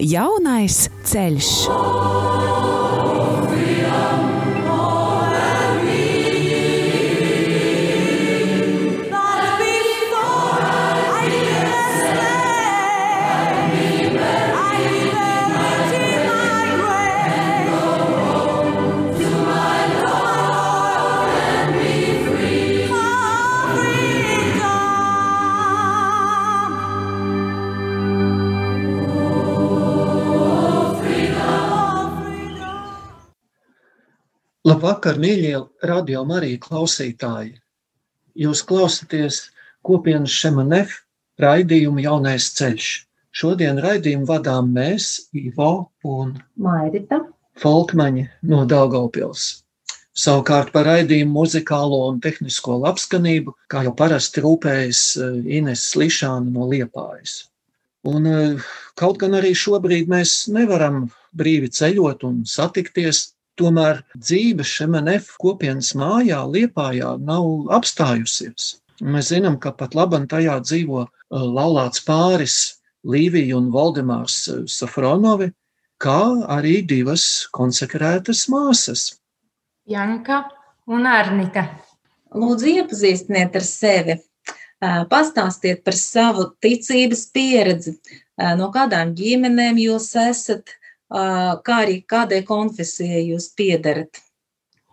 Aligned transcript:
Jaunais 0.00 0.86
ceļš. 1.04 1.48
Labvakar, 35.00 35.16
mīļie 35.16 35.58
radio 35.88 36.26
Marija 36.28 36.58
klausītāji! 36.60 37.54
Jūs 38.36 38.60
klausāties 38.68 39.38
kopienas 39.80 40.28
Šemanef 40.28 40.92
raidījumu 41.40 42.02
Jaunais 42.04 42.50
ceļš. 42.58 42.88
Šodien 43.32 43.80
raidījumu 43.80 44.28
vadām 44.28 44.68
mēs, 44.76 45.30
Ivo 45.32 45.88
un 46.04 46.34
Mairita 46.60 47.22
Folkmaņi 47.64 48.26
no 48.52 48.66
Daugavpils. 48.68 49.46
Savukārt 50.12 50.74
par 50.76 50.84
raidījumu 50.90 51.32
muzikālo 51.32 52.02
un 52.10 52.20
tehnisko 52.20 52.76
labskanību, 52.84 53.56
kā 53.72 53.86
jau 53.88 53.96
parasti 53.96 54.44
rūpējas 54.44 55.04
eh, 55.16 55.42
Ines 55.62 55.88
Slišāna 55.94 56.52
no 56.52 56.68
Liepājas. 56.68 57.46
Un 58.04 58.28
eh, 58.28 58.70
kaut 59.00 59.24
gan 59.24 59.40
arī 59.40 59.56
šobrīd 59.56 60.12
mēs 60.12 60.42
nevaram 60.52 61.06
brīvi 61.32 61.72
ceļot 61.72 62.28
un 62.28 62.42
satikties, 62.44 63.30
Tomēr 63.60 63.98
dzīve 64.16 64.64
Šemenef 64.64 65.34
kopienas 65.40 65.90
mājā, 65.98 66.38
Liepājā, 66.48 67.10
nav 67.20 67.68
apstājusies. 67.76 68.78
Mēs 69.04 69.28
zinām, 69.34 69.58
ka 69.60 69.74
pat 69.76 69.92
labam 69.96 70.24
tajā 70.28 70.54
dzīvo 70.64 71.02
uh, 71.04 71.10
laulāts 71.44 72.00
pāris 72.06 72.56
Līvija 73.04 73.58
un 73.58 73.68
Valdemārs 73.74 74.38
uh, 74.48 74.62
Safronovi, 74.64 75.50
kā 76.00 76.22
arī 76.56 76.78
divas 76.88 77.26
konsekrētas 77.52 78.46
māsas. 78.48 79.04
Janka 79.84 80.46
un 80.88 81.04
Arnika. 81.08 81.66
Lūdzu, 82.32 82.72
iepazīstiniet 82.80 83.60
ar 83.60 83.68
sevi. 83.68 84.16
Uh, 84.80 85.02
pastāstiet 85.12 85.84
par 85.84 86.00
savu 86.00 86.48
ticības 86.64 87.26
pieredzi, 87.34 87.98
no 88.56 88.70
kādām 88.72 89.10
ģimenēm 89.12 89.76
jūs 89.82 90.14
esat, 90.16 90.72
kā 91.10 91.78
arī 91.82 92.00
kādai 92.06 92.42
konfesijai 92.46 93.26
jūs 93.32 93.50
piederat? 93.58 94.22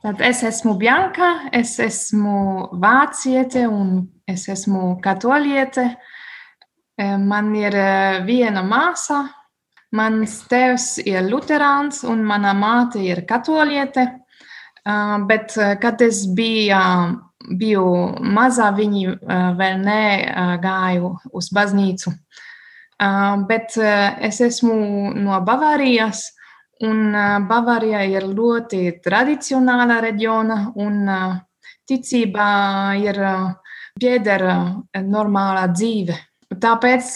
Tad 0.01 0.21
es 0.21 0.43
esmu 0.45 0.75
Bjanka, 0.77 1.49
es 1.51 1.79
esmu 1.81 2.69
vāciete 2.79 3.65
un 3.67 4.05
es 4.29 4.47
esmu 4.49 4.99
katoliete. 5.03 5.89
Man 6.97 7.49
ir 7.57 7.75
viena 8.25 8.63
māsa, 8.65 9.23
mans 9.97 10.39
tēvs 10.49 10.99
ir 11.05 11.25
luterāns 11.27 12.03
un 12.07 12.23
mana 12.25 12.53
māte 12.57 13.01
ir 13.03 13.25
katoliete. 13.29 14.05
Bet, 15.27 15.57
kad 15.81 16.01
es 16.01 16.23
biju, 16.37 16.81
biju 17.59 17.85
maza, 18.21 18.71
viņi 18.77 19.03
vēl 19.59 19.81
negāju 19.83 21.11
uz 21.33 21.49
baznīcu. 21.53 22.13
Bet 22.97 23.75
es 23.77 24.39
esmu 24.41 24.75
no 25.13 25.37
Bavārijas, 25.45 26.23
un 26.81 27.13
Bavārija 27.49 28.01
ir 28.09 28.25
ļoti 28.31 28.99
tradicionāla 29.05 29.99
reģiona, 30.01 30.57
un 30.81 31.05
ticība 31.87 32.47
ir 32.97 33.19
piedera 33.97 34.57
normālā 35.01 35.67
dzīve. 35.73 36.17
Tāpēc 36.57 37.09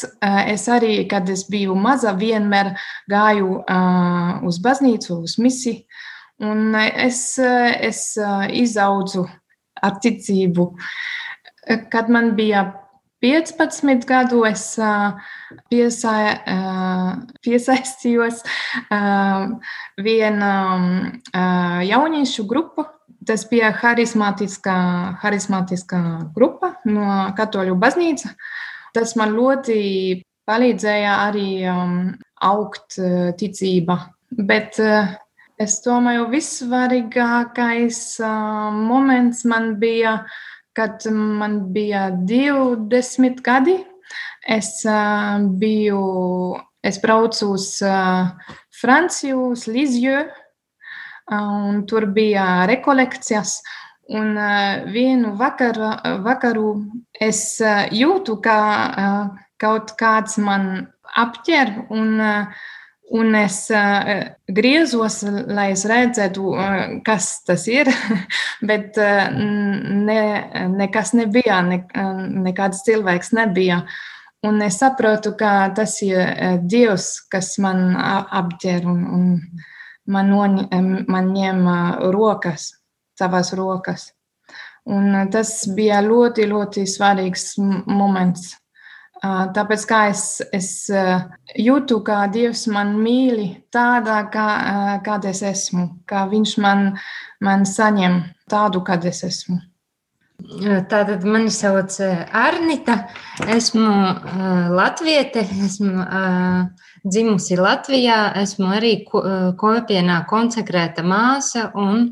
es 0.51 0.67
arī, 0.69 1.07
kad 1.09 1.29
es 1.31 1.45
biju 1.49 1.73
maza, 1.79 2.13
vienmēr 2.13 2.73
gāju 3.09 3.61
uz 4.45 4.59
baznīcu, 4.61 5.21
uz 5.23 5.37
misiju, 5.39 5.81
un 6.45 6.75
es, 6.75 7.39
es 7.39 8.03
izaugu 8.53 9.25
ar 9.81 9.97
ticību. 10.03 10.67
Kad 11.89 12.09
man 12.09 12.35
bija 12.35 12.65
15 13.21 14.07
gadu 14.09 14.41
es 14.49 14.63
piesa, 15.69 16.13
piesaistījos 17.45 18.41
viena 20.01 20.53
jauniešu 21.85 22.47
grupa. 22.49 22.87
Tas 23.21 23.43
bija 23.45 23.69
harizmātiskā, 23.77 24.75
harizmātiskā 25.21 26.01
grupa 26.33 26.71
no 26.89 27.29
Katoļu 27.37 27.75
baznīca. 27.77 28.31
Tas 28.97 29.13
man 29.19 29.35
ļoti 29.37 29.77
palīdzēja 30.49 31.11
arī 31.27 31.49
um, 31.69 31.99
augt 32.41 32.97
ticība. 33.37 33.99
Bet 34.31 34.79
uh, 34.81 35.13
es 35.61 35.77
domāju, 35.85 36.31
vissvarīgākais 36.33 38.01
uh, 38.25 38.73
moments 38.73 39.45
man 39.45 39.75
bija 39.79 40.15
uh, 40.23 40.39
kad 40.73 41.05
man 41.11 41.73
bija 41.73 42.09
20 42.11 43.41
gadi, 43.43 43.77
es 44.47 44.81
uh, 44.85 45.39
biju, 45.59 46.01
es 46.83 46.99
braucu 47.01 47.51
uz 47.55 47.67
uh, 47.85 48.31
Franciju, 48.81 49.51
uz 49.51 49.67
Lizju, 49.67 50.17
un 51.31 51.85
tur 51.87 52.09
bija 52.15 52.65
rekolekcijas. 52.67 53.61
Un 54.11 54.33
uh, 54.35 54.81
vienu 54.91 55.35
vakaru, 55.39 55.91
vakaru 56.25 56.71
es 57.15 57.61
uh, 57.63 57.85
jūtu, 57.95 58.41
ka 58.43 58.57
uh, 58.89 59.45
kaut 59.61 59.93
kāds 59.99 60.35
man 60.41 60.65
apķer 61.21 61.75
un 61.93 62.17
uh, 62.19 62.65
Un 63.11 63.35
es 63.35 63.65
uh, 63.75 64.21
griezos, 64.47 65.17
lai 65.51 65.71
es 65.73 65.81
redzētu, 65.89 66.53
uh, 66.55 66.83
kas 67.03 67.41
tas 67.43 67.65
ir, 67.67 67.89
bet 68.69 68.95
uh, 69.03 69.27
ne, 69.35 70.21
nekas 70.77 71.11
nebija, 71.19 71.57
ne, 71.67 71.81
nekāds 72.47 72.85
cilvēks 72.87 73.33
nebija. 73.35 73.81
Un 74.47 74.63
es 74.63 74.79
saprotu, 74.79 75.35
ka 75.37 75.69
tas 75.75 75.97
ir 76.05 76.23
Dievs, 76.65 77.09
kas 77.29 77.51
man 77.61 77.91
apģēr 77.99 78.87
un, 78.89 79.03
un 79.17 79.27
man, 80.07 80.31
noņ, 80.31 80.55
man 81.11 81.29
ņem 81.35 81.61
rokas, 82.15 82.71
savas 83.19 83.51
rokas. 83.59 84.07
Un 84.89 85.13
tas 85.29 85.51
bija 85.77 85.99
ļoti, 86.01 86.47
ļoti 86.49 86.87
svarīgs 86.89 87.51
moments 87.59 88.55
Tāpēc 89.21 89.83
kā 89.85 89.97
es, 90.09 90.41
es 90.49 90.69
jūtu, 90.89 91.99
kā 92.05 92.23
Dievs 92.33 92.65
man 92.73 92.95
mīl, 92.97 93.43
tādā 93.73 94.23
kā, 94.33 94.45
kāda 95.05 95.29
es 95.29 95.43
esmu, 95.45 95.91
kā 96.09 96.25
Viņš 96.31 96.55
man, 96.63 96.95
man 97.37 97.67
saņem 97.69 98.23
tādu, 98.49 98.81
kāda 98.87 99.11
es 99.13 99.21
esmu. 99.27 99.59
Tātad 100.89 101.21
mani 101.21 101.51
sauc 101.53 101.99
Arnita. 102.01 102.95
Esmu 103.45 103.91
latviete, 104.73 105.45
esmu 105.67 106.01
dzimusi 107.05 107.59
Latvijā, 107.61 108.17
esmu 108.41 108.71
arī 108.73 108.95
ko, 109.05 109.21
kopienā 109.61 110.23
konsekrēta 110.29 111.05
māsa 111.05 111.69
un 111.77 112.09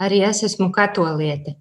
arī 0.00 0.20
es 0.28 0.44
esmu 0.44 0.68
katoliete. 0.76 1.56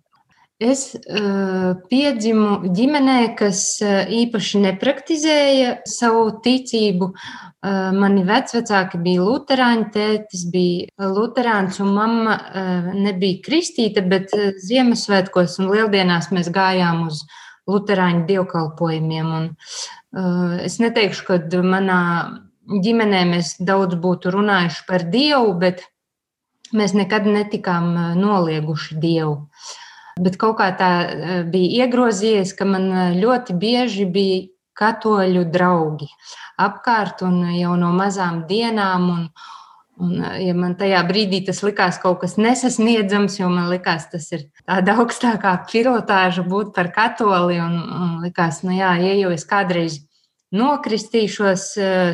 Es 0.60 0.90
uh, 0.92 1.78
piedzimu 1.88 2.74
ģimenē, 2.76 3.20
kas 3.40 3.62
uh, 3.80 4.10
īpaši 4.12 4.60
nepraktizēja 4.66 5.70
savu 5.88 6.34
ticību. 6.44 7.08
Uh, 7.14 7.96
mani 7.96 8.26
vecvecāki 8.28 9.00
bija 9.06 9.24
luterāņi, 9.24 9.88
tētis 9.96 10.44
bija 10.52 11.08
luterāns 11.16 11.80
un 11.80 11.96
mamma 11.96 12.36
uh, 12.36 12.92
nebija 12.92 13.40
kristīta, 13.48 14.04
bet 14.04 14.36
uh, 14.36 14.52
Ziemassvētkos 14.60 15.56
un 15.64 15.72
Lieldienās 15.72 16.28
mēs 16.36 16.52
gājām 16.52 17.06
uz 17.08 17.24
luterāņu 17.72 18.28
dievkalpojumiem. 18.28 19.34
Un, 19.40 19.50
uh, 19.56 20.60
es 20.68 20.82
neteikšu, 20.84 21.28
ka 21.32 21.64
manā 21.64 22.04
ģimenē 22.68 23.28
mēs 23.32 23.58
daudz 23.64 23.96
būtu 23.96 24.36
runājuši 24.36 24.90
par 24.92 25.08
Dievu, 25.08 25.56
bet 25.64 25.88
mēs 26.76 27.00
nekad 27.00 27.32
netikām 27.32 27.94
nolieguši 28.20 29.00
Dievu. 29.00 29.46
Uh, 29.46 29.78
Bet 30.20 30.36
kaut 30.40 30.58
kā 30.60 30.72
tā 30.76 30.94
eh, 31.04 31.36
bija 31.48 31.86
iegrozījies, 31.86 32.52
ka 32.58 32.68
man 32.68 32.90
eh, 32.92 33.20
ļoti 33.20 33.56
bieži 33.60 34.08
bija 34.10 34.48
katoļu 34.80 35.46
draugi 35.52 36.08
apkārt 36.60 37.24
un 37.28 37.42
jau 37.56 37.76
no 37.80 37.92
mazām 37.96 38.44
dienām. 38.50 39.06
Un, 39.14 39.22
un, 40.04 40.18
eh, 40.18 40.42
ja 40.50 40.56
man 40.58 40.76
tajā 40.80 41.00
brīdī 41.08 41.40
tas 41.48 41.62
likās 41.64 42.02
kaut 42.04 42.20
kas 42.24 42.36
nesasniedzams, 42.42 43.40
jo 43.40 43.52
man 43.54 43.70
likās, 43.72 44.10
tas 44.12 44.28
ir 44.36 44.50
tāda 44.66 44.96
augstākā 45.00 45.56
pilotāža 45.72 46.44
būt 46.48 46.74
par 46.76 46.92
katoli, 46.96 47.62
un, 47.64 47.80
un 47.80 48.20
likās, 48.26 48.64
nu 48.68 48.76
jā, 48.76 48.96
ja 49.00 49.16
jau 49.22 49.32
es 49.36 49.48
kādreiz 49.48 50.02
nokristīšos, 50.50 51.64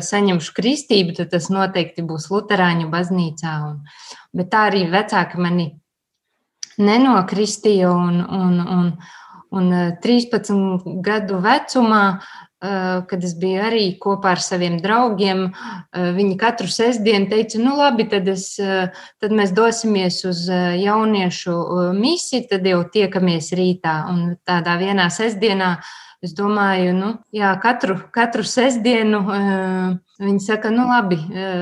saņemšu 0.04 0.52
kristību, 0.52 1.14
tad 1.16 1.30
tas 1.32 1.46
noteikti 1.48 2.04
būs 2.04 2.28
Lutāņu 2.28 2.90
baznīcā. 2.92 3.54
Un, 3.70 3.78
bet 4.36 4.50
tā 4.52 4.66
arī 4.68 4.82
vecāki 4.92 5.40
mani 5.40 5.70
nenokristīja. 6.78 7.92
Un, 7.92 8.20
un, 8.20 8.58
un, 8.78 8.90
un 9.56 9.70
13 10.02 11.00
gadu 11.04 11.40
vecumā 11.44 12.02
Eh, 12.66 13.02
kad 13.08 13.24
es 13.24 13.34
biju 13.36 13.60
arī 13.68 13.82
kopā 14.00 14.30
ar 14.32 14.40
saviem 14.40 14.78
draugiem, 14.80 15.42
eh, 15.92 16.06
viņi 16.16 16.38
katru 16.40 16.70
sestdienu 16.72 17.28
teica, 17.28 17.58
nu 17.60 17.74
labi, 17.76 18.08
tad, 18.08 18.28
es, 18.28 18.58
eh, 18.58 18.88
tad 19.20 19.30
mēs 19.30 19.52
dosimies 19.52 20.24
uz 20.24 20.48
jauniešu 20.48 21.92
misiju, 21.92 22.48
tad 22.48 22.64
jau 22.64 22.82
tiekamies 22.88 23.52
rītā. 23.52 24.08
Un 24.08 24.36
tādā 24.48 24.78
vienā 24.80 25.10
sestdienā 25.12 25.82
es 26.22 26.32
domāju, 26.32 26.94
nu, 26.94 27.18
jā, 27.30 27.52
katru, 27.60 28.00
katru 28.10 28.42
sestdienu 28.42 29.20
viņi 30.18 30.40
saka, 30.40 30.70
nu 30.70 30.88
labi, 30.88 31.18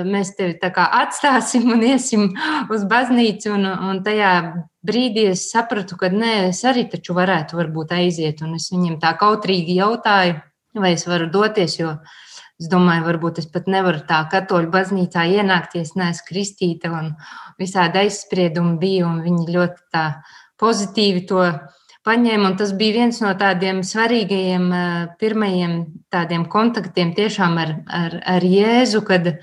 mēs 0.06 0.36
tevi 0.36 0.54
tā 0.62 0.70
kā 0.72 0.86
atstāsim 1.02 1.72
un 1.72 1.82
iesim 1.82 2.32
uz 2.70 2.84
baznīcu. 2.84 3.50
Un, 3.50 3.66
un 3.66 4.02
tajā 4.04 4.64
brīdī 4.86 5.28
es 5.32 5.48
sapratu, 5.50 5.96
ka 6.00 6.10
nē, 6.12 6.50
es 6.50 6.64
arī 6.68 6.86
taču 6.92 7.16
varētu 7.16 7.56
varbūt 7.60 7.94
aiziet. 7.96 8.42
Un 8.44 8.58
es 8.58 8.70
viņiem 8.72 9.00
tā 9.02 9.14
kautrīgi 9.20 9.78
jautāju 9.80 10.42
vai 10.74 10.94
es 10.94 11.06
varu 11.06 11.28
doties, 11.30 11.78
jo 11.78 11.94
es 12.60 12.68
domāju, 12.70 13.06
varbūt 13.08 13.40
es 13.42 13.48
pat 13.50 13.68
nevaru 13.70 14.02
tā 14.08 14.20
katoļu 14.30 14.70
baznīcā 14.74 15.26
ienākt, 15.38 15.76
ja 15.76 15.86
es 15.86 15.94
neesmu 15.98 16.28
kristīta, 16.28 16.90
un 16.94 17.14
visādi 17.60 18.04
aizspriedumi 18.04 18.78
bija, 18.82 19.06
un 19.08 19.22
viņi 19.24 19.54
ļoti 19.54 19.88
tā 19.94 20.04
pozitīvi 20.60 21.24
to 21.30 21.46
paņēma, 22.04 22.50
un 22.50 22.56
tas 22.60 22.74
bija 22.76 22.98
viens 23.00 23.18
no 23.24 23.32
tādiem 23.38 23.80
svarīgajiem 23.86 24.66
eh, 24.76 24.96
pirmajiem 25.20 25.78
tādiem 26.12 26.44
kontaktiem 26.52 27.14
tiešām 27.16 27.56
ar, 27.62 27.74
ar, 27.88 28.18
ar 28.36 28.44
Jēzu, 28.44 29.02
kad 29.08 29.30
eh, 29.32 29.40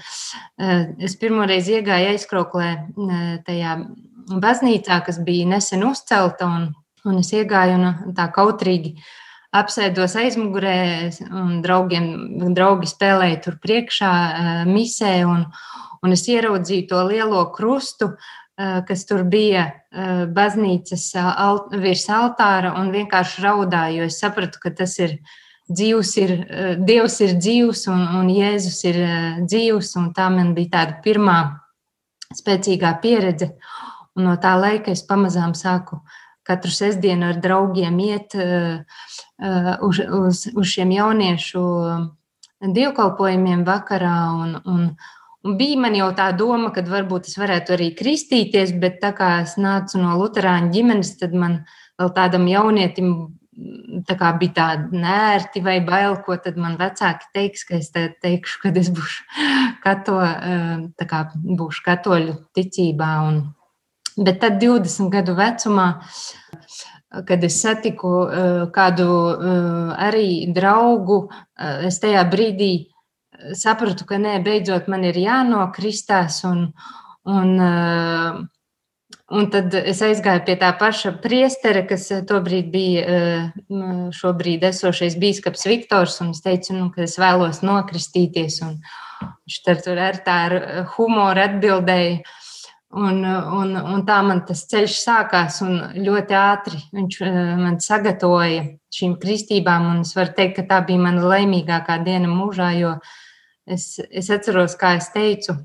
es 1.02 1.18
pirmoreiz 1.20 1.72
iegāju 1.72 2.14
aizkroklē 2.14 2.70
eh, 2.72 3.34
tajā 3.48 3.78
baznīcā, 4.40 5.02
kas 5.06 5.20
bija 5.26 5.50
nesen 5.50 5.84
uzcelta, 5.88 6.48
un, 6.48 6.70
un 7.08 7.20
es 7.20 7.32
iegāju 7.36 7.80
un 7.80 8.16
tā 8.18 8.30
kautrīgi 8.34 8.96
apsēdos 9.52 10.16
aizmugurē, 10.20 10.78
un 11.28 11.60
draugiem, 11.64 12.06
draugi 12.56 12.88
spēlēja 12.88 13.42
tur 13.46 13.58
priekšā 13.64 14.12
eh, 14.12 14.52
misē, 14.70 15.16
un, 15.28 15.46
un 16.02 16.16
es 16.16 16.24
ieraudzīju 16.32 16.88
to 16.88 17.02
lielo 17.10 17.44
krustu, 17.56 18.14
eh, 18.16 18.80
kas 18.88 19.04
tur 19.10 19.26
bija 19.28 19.68
eh, 19.68 20.26
baznīcas 20.32 21.10
alt, 21.20 21.76
virs 21.84 22.08
altāra, 22.08 22.76
un 22.80 22.94
vienkārši 22.96 23.44
raudāju, 23.44 24.02
jo 24.02 24.12
es 24.12 24.22
sapratu, 24.24 24.62
ka 24.64 24.72
tas 24.72 24.96
ir 25.04 25.20
dzīvs, 25.72 26.14
ir, 26.20 26.32
Dievs 26.84 27.20
ir 27.24 27.36
dzīvs, 27.40 27.86
un, 27.92 28.02
un 28.22 28.32
Jēzus 28.32 28.80
ir 28.88 28.98
dzīvs, 29.48 29.94
un 30.00 30.10
tā 30.16 30.28
man 30.32 30.56
bija 30.56 30.78
tāda 30.80 30.98
pirmā 31.04 31.38
spēcīgā 32.36 32.96
pieredze. 33.04 33.52
Un 34.22 34.30
no 34.30 34.38
tā 34.38 34.54
laika 34.60 34.94
es 34.94 35.02
pamazām 35.08 35.56
sāku 35.58 36.04
katru 36.46 36.70
sestdienu 36.74 37.32
ar 37.32 37.40
draugiem 37.42 37.98
iet 38.06 38.36
uh, 38.38 38.84
uz, 39.82 40.02
uz, 40.06 40.44
uz 40.54 40.68
šiem 40.70 40.94
jauniešu 40.94 41.64
dievkalpojumiem 42.62 43.66
vakarā. 43.66 44.16
Un, 44.44 44.56
un, 44.70 44.88
un 45.42 45.58
bija 45.58 45.82
man 45.82 45.98
jau 45.98 46.12
tā 46.18 46.30
doma, 46.38 46.70
ka 46.76 46.86
varbūt 46.86 47.32
es 47.32 47.38
varētu 47.42 47.74
arī 47.78 47.92
kristīties, 47.98 48.76
bet 48.78 49.02
tā 49.02 49.16
kā 49.18 49.40
es 49.42 49.58
nācu 49.58 50.02
no 50.02 50.20
Lutāņu 50.22 50.70
ģimenes, 50.76 51.16
tad 51.18 51.34
man 51.34 51.64
vēl 51.98 52.14
tādam 52.14 52.46
jaunietim 52.50 53.16
tā 54.08 54.16
kā 54.18 54.32
bija 54.40 54.54
tāda 54.56 55.02
nērti 55.02 55.62
vai 55.66 55.80
bail, 55.86 56.16
ko 56.26 56.38
tad 56.42 56.58
man 56.62 56.78
vecāki 56.80 57.28
teiks, 57.36 57.66
ka 57.68 57.78
es 57.78 57.90
teikšu, 57.94 58.62
kad 58.64 58.78
es 58.80 58.90
būšu, 58.94 59.26
kato, 59.84 60.20
kā, 61.10 61.24
būšu 61.36 61.84
katoļu 61.86 62.38
ticībā. 62.56 63.12
Un, 63.28 63.42
Bet 64.18 64.42
tad, 64.42 64.60
20 64.60 65.08
gadu 65.12 65.36
vecumā, 65.38 65.88
kad 67.28 67.44
es 67.44 67.60
satiku 67.62 68.14
eh, 68.24 68.64
kādu 68.74 69.10
eh, 69.32 69.92
arī 70.08 70.30
draugu, 70.54 71.26
eh, 71.60 71.88
es 71.90 72.00
tajā 72.04 72.24
brīdī 72.32 72.72
sapratu, 73.58 74.06
ka 74.08 74.20
nē, 74.22 74.40
beidzot 74.44 74.90
man 74.92 75.06
ir 75.08 75.18
jānokristās. 75.18 76.44
Un, 76.46 76.68
un, 77.26 77.54
un 79.32 79.48
tad 79.54 79.74
es 79.80 80.02
aizgāju 80.06 80.44
pie 80.46 80.56
tā 80.62 80.70
paša 80.78 81.16
priestera, 81.24 81.82
kas 81.90 82.06
tobrīd 82.30 82.70
bija 82.70 83.24
šobrīd 84.14 84.68
esošais 84.70 85.18
bīskaps 85.18 85.66
Viktors, 85.72 86.20
un 86.22 86.36
es 86.36 86.44
teicu, 86.46 86.76
nu, 86.78 86.92
ka 86.94 87.02
es 87.08 87.18
vēlos 87.18 87.64
nokristīties. 87.66 88.60
Un 88.68 88.78
viņš 89.26 89.58
tur 89.88 90.04
ar 90.06 90.22
tā 90.22 90.38
ar 90.52 90.58
humoru 90.94 91.42
atbildēja 91.48 92.22
Un, 92.92 93.24
un, 93.24 93.70
un 93.80 94.02
tā 94.04 94.18
man 94.28 94.42
tas 94.44 94.66
ceļš 94.68 94.96
sākās, 95.00 95.62
un 95.64 95.78
ļoti 96.04 96.36
ātri 96.36 96.80
viņš 96.92 97.18
eh, 97.24 97.36
man 97.56 97.78
sagatavoja 97.80 98.66
šīm 98.92 99.14
kristībām. 99.22 100.02
Es 100.02 100.12
varu 100.18 100.34
teikt, 100.36 100.58
ka 100.58 100.66
tā 100.68 100.80
bija 100.90 101.00
mana 101.00 101.24
laimīgākā 101.24 102.02
diena 102.04 102.28
mūžā, 102.28 102.74
jo 102.76 102.98
es, 103.64 103.94
es 104.12 104.28
atceros, 104.36 104.76
kā 104.80 104.98
es 105.00 105.08
teicu, 105.14 105.56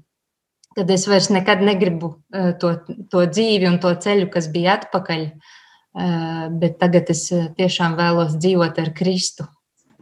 kad 0.78 0.92
es 0.94 1.08
vairs 1.10 1.26
nekad 1.34 1.64
negribu 1.66 2.12
eh, 2.30 2.52
to, 2.62 2.76
to 3.10 3.24
dzīvi 3.26 3.66
un 3.72 3.80
to 3.82 3.90
ceļu, 4.06 4.28
kas 4.30 4.46
bija 4.54 4.76
atpakaļ. 4.78 5.26
Eh, 5.26 6.46
bet 6.62 6.78
tagad 6.78 7.10
es 7.10 7.24
tiešām 7.58 7.98
vēlos 7.98 8.38
dzīvot 8.38 8.78
ar 8.84 8.92
Kristu. 8.94 9.48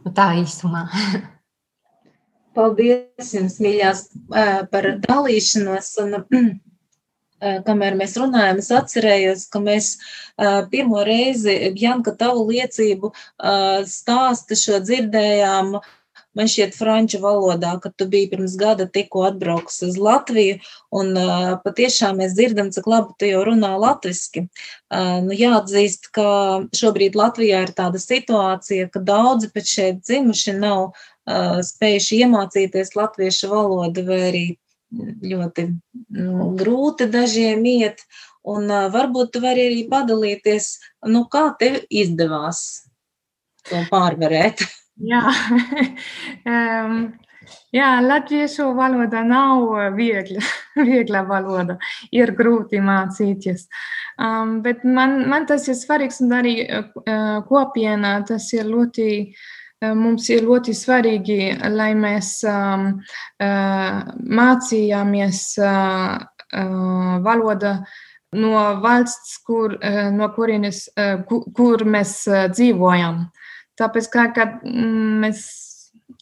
Nu, 0.05 0.13
tā 0.13 0.27
īsumā. 0.43 0.85
Paldies 2.55 3.33
jums, 3.33 3.57
mīļās, 3.65 4.05
par 4.69 4.91
dalīšanos. 5.09 5.89
Un, 6.05 6.21
kamēr 7.41 7.97
mēs 7.99 8.15
runājam, 8.19 8.61
es 8.63 8.71
atcerējos, 8.73 9.49
ka 9.51 9.59
mēs 9.63 9.91
pirmo 10.71 11.03
reizi 11.07 11.55
Janka 11.79 12.15
tavu 12.19 12.47
liecību 12.51 13.11
stāstu 13.91 14.57
šo 14.59 14.81
dzirdējām. 14.85 15.77
Man 16.35 16.49
šķiet, 16.51 16.73
franču 16.75 17.21
valodā, 17.23 17.77
kad 17.79 17.93
tu 17.95 18.07
biji 18.11 18.27
pirms 18.33 18.57
gada 18.59 18.89
tikko 18.91 19.23
atbraucis 19.29 19.85
uz 19.87 19.95
Latviju, 19.95 20.57
un 20.99 21.13
uh, 21.15 21.53
patiešām 21.63 22.19
mēs 22.19 22.35
dzirdam, 22.35 22.73
cik 22.75 22.89
labi 22.91 23.15
tu 23.19 23.29
jau 23.29 23.45
runā 23.47 23.71
latviski. 23.79 24.43
Uh, 24.91 25.23
nu, 25.23 25.31
jāatzīst, 25.39 26.09
ka 26.15 26.27
šobrīd 26.75 27.15
Latvijā 27.15 27.63
ir 27.63 27.71
tāda 27.77 28.03
situācija, 28.03 28.89
ka 28.91 29.03
daudzi 29.07 29.51
pat 29.55 29.71
šeit 29.71 30.03
dzimuši 30.03 30.57
nav 30.59 30.89
uh, 30.89 31.63
spējuši 31.63 32.21
iemācīties 32.25 32.97
latviešu 32.99 33.53
valodu 33.55 34.03
vai 34.11 34.21
arī 34.27 34.45
ļoti 35.25 35.67
nu, 36.15 36.51
grūti 36.59 37.09
dažiem 37.11 37.65
iet. 37.69 38.05
Un 38.45 38.69
varbūt 38.69 39.33
tu 39.33 39.41
vari 39.41 39.65
arī 39.71 39.83
padalīties, 39.89 40.69
nu, 41.09 41.23
kā 41.31 41.47
tev 41.59 41.79
izdevās 41.89 42.59
to 43.65 43.81
pārvarēt. 43.89 44.61
Jā, 45.01 45.23
um, 46.53 46.99
jā 47.73 47.89
latviešu 48.05 48.69
valoda 48.77 49.25
nav 49.25 49.95
viegla, 49.97 50.45
viegla 50.91 51.25
valoda. 51.25 51.79
Ir 52.13 52.35
grūti 52.37 52.83
mācīties. 52.85 53.65
Um, 54.21 54.59
bet 54.63 54.85
man, 54.85 55.23
man 55.27 55.49
tas 55.49 55.65
ir 55.67 55.75
svarīgs 55.79 56.21
un 56.23 56.37
arī 56.37 56.55
uh, 56.69 57.41
kopienā 57.49 58.19
tas 58.29 58.45
ir 58.55 58.69
ļoti 58.69 59.09
uh, 59.25 59.43
mums 59.97 60.29
ir 60.33 60.45
ļoti 60.47 60.73
svarīgi, 60.75 61.39
lai 61.73 61.91
mēs 61.99 62.31
um, 62.49 62.87
uh, 63.43 64.01
mācījāmies 64.39 65.43
uh, 65.61 66.15
uh, 66.21 67.11
valodu 67.25 67.75
no 68.35 68.63
valsts, 68.83 69.37
kur, 69.45 69.77
uh, 69.77 70.07
no 70.15 70.31
kurienes, 70.35 70.85
uh, 70.95 71.21
kur, 71.29 71.45
kur 71.55 71.85
mēs 71.85 72.17
uh, 72.31 72.47
dzīvojam. 72.53 73.27
Tāpēc, 73.75 74.11
kā, 74.11 74.29
kad 74.35 74.59
mēs 74.65 75.45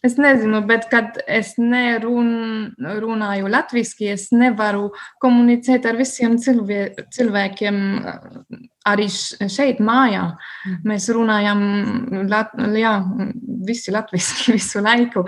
Es 0.03 0.17
nezinu, 0.19 0.59
bet 0.67 0.89
kad 0.91 1.15
es 1.31 1.53
nerunāju 1.55 3.47
latviešu, 3.51 4.09
es 4.11 4.25
nevaru 4.35 4.89
komunicēt 5.23 5.87
ar 5.87 5.95
visiem 5.95 6.35
cilvēkiem 6.43 7.77
arī 8.87 9.07
šeit, 9.09 9.79
mājā, 9.83 10.23
mm. 10.67 10.79
mēs 10.87 11.07
runājam 11.15 11.61
lat, 12.29 12.51
jā, 12.77 12.93
visi 13.67 13.93
latviešu 13.95 14.53
visu 14.57 14.83
laiku. 14.83 15.23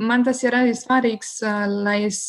Man 0.00 0.24
tas 0.24 0.40
ir 0.44 0.54
arī 0.56 0.72
svarīgs, 0.76 1.32
lai 1.84 1.98
es 2.06 2.20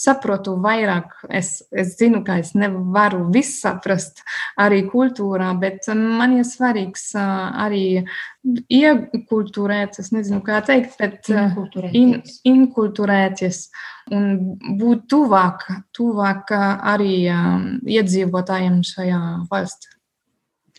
saprotu 0.00 0.56
vairāk. 0.62 1.12
Es, 1.28 1.56
es 1.70 1.94
zinu, 1.98 2.24
ka 2.26 2.40
es 2.42 2.54
nevaru 2.58 3.28
visu 3.34 3.60
saprast 3.64 4.24
arī 4.60 4.82
kultūrā, 4.90 5.52
bet 5.60 5.86
man 5.94 6.38
ir 6.40 6.48
svarīgs 6.48 7.12
arī 7.18 8.04
iekulturēt, 8.44 10.00
es 10.02 10.10
nezinu, 10.14 10.42
kā 10.44 10.60
teikt, 10.66 10.98
bet 11.00 11.30
inkulturēties. 11.30 12.00
In, 12.00 12.16
inkulturēties 12.54 13.60
un 14.12 14.56
būt 14.80 15.06
tuvāk, 15.12 15.64
tuvāk 15.96 16.52
arī 16.54 17.16
um, 17.32 17.66
iedzīvotājiem 17.88 18.82
šajā 18.84 19.20
valstī. 19.50 19.94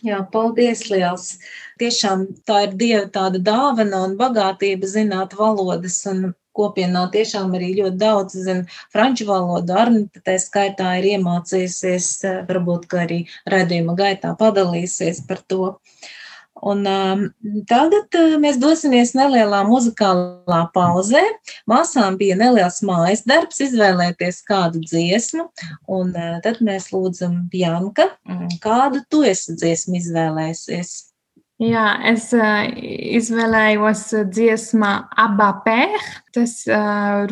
Jā, 0.04 0.18
paldies 0.32 0.82
liels. 0.90 1.38
Tiešām 1.80 2.26
tā 2.44 2.66
ir 2.66 2.74
Dieva 2.76 3.06
tāda 3.12 3.38
dāvana 3.40 4.02
un 4.04 4.16
bagātība 4.18 4.88
zināt 4.90 5.32
valodas 5.38 6.02
un 6.10 6.34
kopienā 6.56 7.06
tiešām 7.14 7.54
arī 7.56 7.70
ļoti 7.78 8.00
daudz 8.00 8.36
zina 8.44 8.76
franču 8.92 9.28
valodu. 9.30 9.72
Arnita 9.72 10.20
tā 10.24 10.36
skaitā 10.40 10.98
ir 11.00 11.08
iemācījusies, 11.14 12.10
varbūt, 12.48 12.86
ka 12.92 13.04
arī 13.06 13.22
redzījuma 13.48 13.96
gaitā 13.96 14.34
padalīsies 14.40 15.24
par 15.28 15.40
to. 15.48 15.72
Un, 16.62 16.86
um, 16.88 17.24
tagad 17.68 18.16
uh, 18.16 18.36
mēs 18.40 18.56
dosimies 18.60 19.12
nelielā 19.16 19.60
muzikālā 19.68 20.62
pauzē. 20.74 21.20
Māsām 21.68 22.16
bija 22.20 22.38
neliels 22.40 22.80
mājas 22.86 23.26
darbs, 23.28 23.60
izvēlēties 23.66 24.40
kādu 24.48 24.80
dziesmu, 24.84 25.50
un 25.98 26.14
uh, 26.16 26.38
tad 26.44 26.62
mēs 26.64 26.88
lūdzam 26.94 27.44
Janka, 27.52 28.08
mm, 28.28 28.56
kādu 28.64 29.04
tu 29.10 29.20
esi 29.28 29.56
dziesmu 29.58 30.00
izvēlējusies. 30.00 30.96
Jā, 31.56 31.84
es 32.04 32.26
uh, 32.36 32.66
izvēlējos 33.16 34.02
dziesmu 34.28 34.88
Abapē. 35.22 35.86
Tas, 36.36 36.52
uh, 36.68 37.24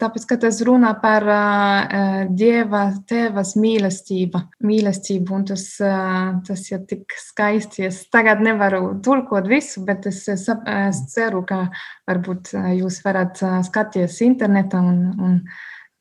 tāpēc, 0.00 0.24
ka 0.30 0.38
tas 0.46 0.62
runā 0.64 0.94
par 1.02 1.26
uh, 1.28 2.22
Dieva 2.32 2.86
tēvas 3.04 3.52
mīlestību. 3.60 4.40
mīlestību 4.64 5.36
un 5.36 5.44
tas, 5.52 5.66
uh, 5.84 6.38
tas 6.48 6.64
ir 6.70 6.86
tik 6.88 7.18
skaisti. 7.20 7.84
Es 7.90 8.00
tagad 8.08 8.40
nevaru 8.40 8.94
tulkot 9.04 9.44
visu, 9.44 9.84
bet 9.84 10.08
es, 10.08 10.22
es, 10.32 10.48
es 10.48 11.02
ceru, 11.12 11.44
ka 11.44 11.66
varbūt 12.08 12.54
jūs 12.78 13.02
varat 13.04 13.44
skatīties 13.68 14.22
internetā 14.24 14.80
un, 14.80 15.04
un 15.20 15.38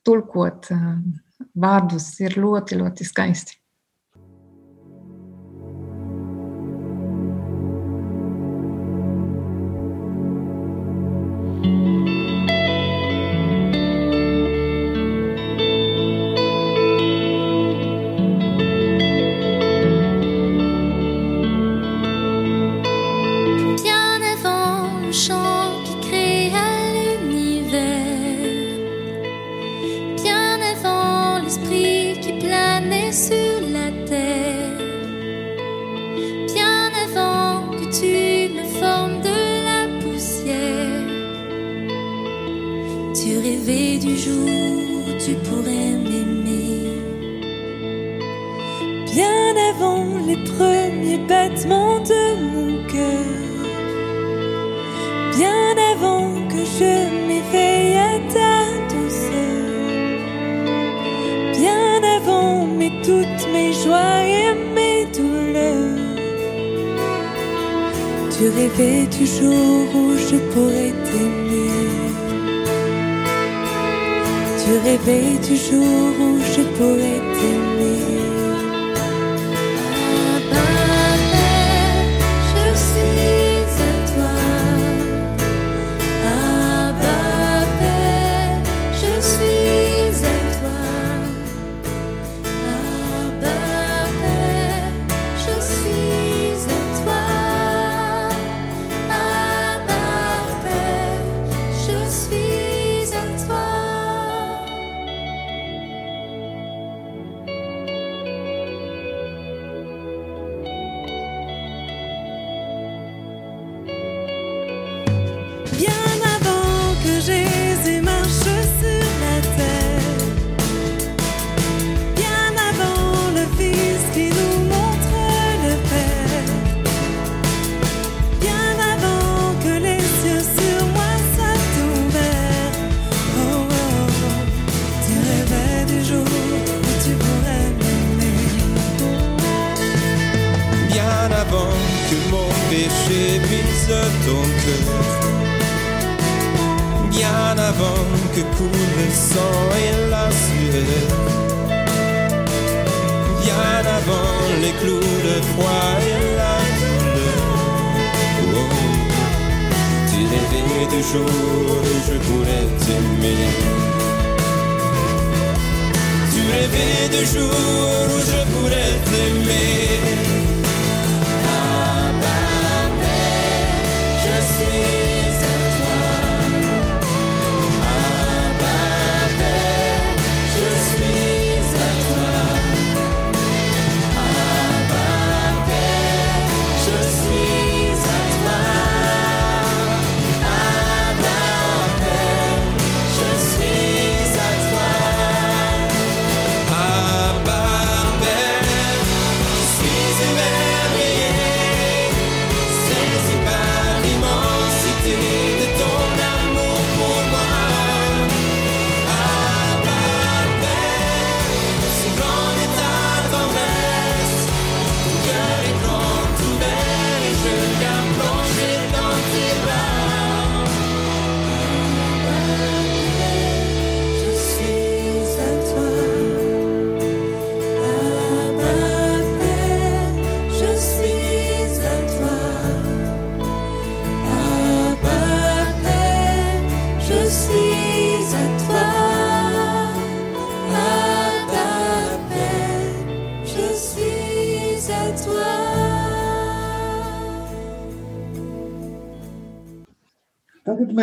tulkot 0.07 0.71
uh, 0.71 0.89
vārdus. 1.59 2.07
Ir 2.23 2.39
ļoti, 2.39 2.79
ļoti 2.79 3.11
skaisti. 3.11 3.59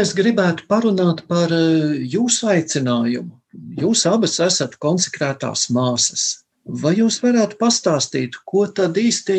Mēs 0.03 0.17
gribētu 0.19 0.65
parunāt 0.67 1.21
par 1.31 1.53
eh, 1.55 1.93
jūsu 2.11 2.49
aicinājumu. 2.51 3.37
Jūs 3.79 4.01
abas 4.11 4.33
esat 4.43 4.73
konsekrētās 4.83 5.69
māsas. 5.71 6.25
Vai 6.83 6.97
jūs 6.97 7.21
varētu 7.23 7.55
pastāstīt, 7.61 8.35
ko 8.43 8.65
tad 8.67 8.99
īsti 8.99 9.37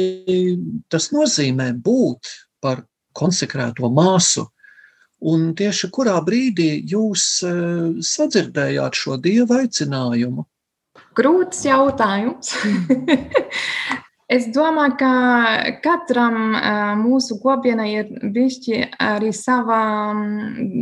tas 0.88 1.10
nozīmē 1.12 1.68
būt 1.84 2.32
par 2.64 2.86
konsekrēto 3.12 3.92
māsu? 3.92 4.46
Un 5.34 5.50
tieši 5.60 5.90
kurā 5.98 6.16
brīdī 6.24 6.70
jūs 6.94 7.26
eh, 7.44 8.00
sadzirdējāt 8.14 9.02
šo 9.02 9.20
dievu 9.20 9.60
aicinājumu? 9.60 10.48
Grūts 11.20 11.68
jautājums. 11.68 12.56
es 14.32 14.48
domāju, 14.54 14.96
ka 15.00 15.14
katram 15.84 16.56
mūsu 17.02 17.40
kopienai 17.44 17.90
ir 17.94 18.14
bijusi 18.34 18.84
arī 19.02 19.34
sava 19.36 19.82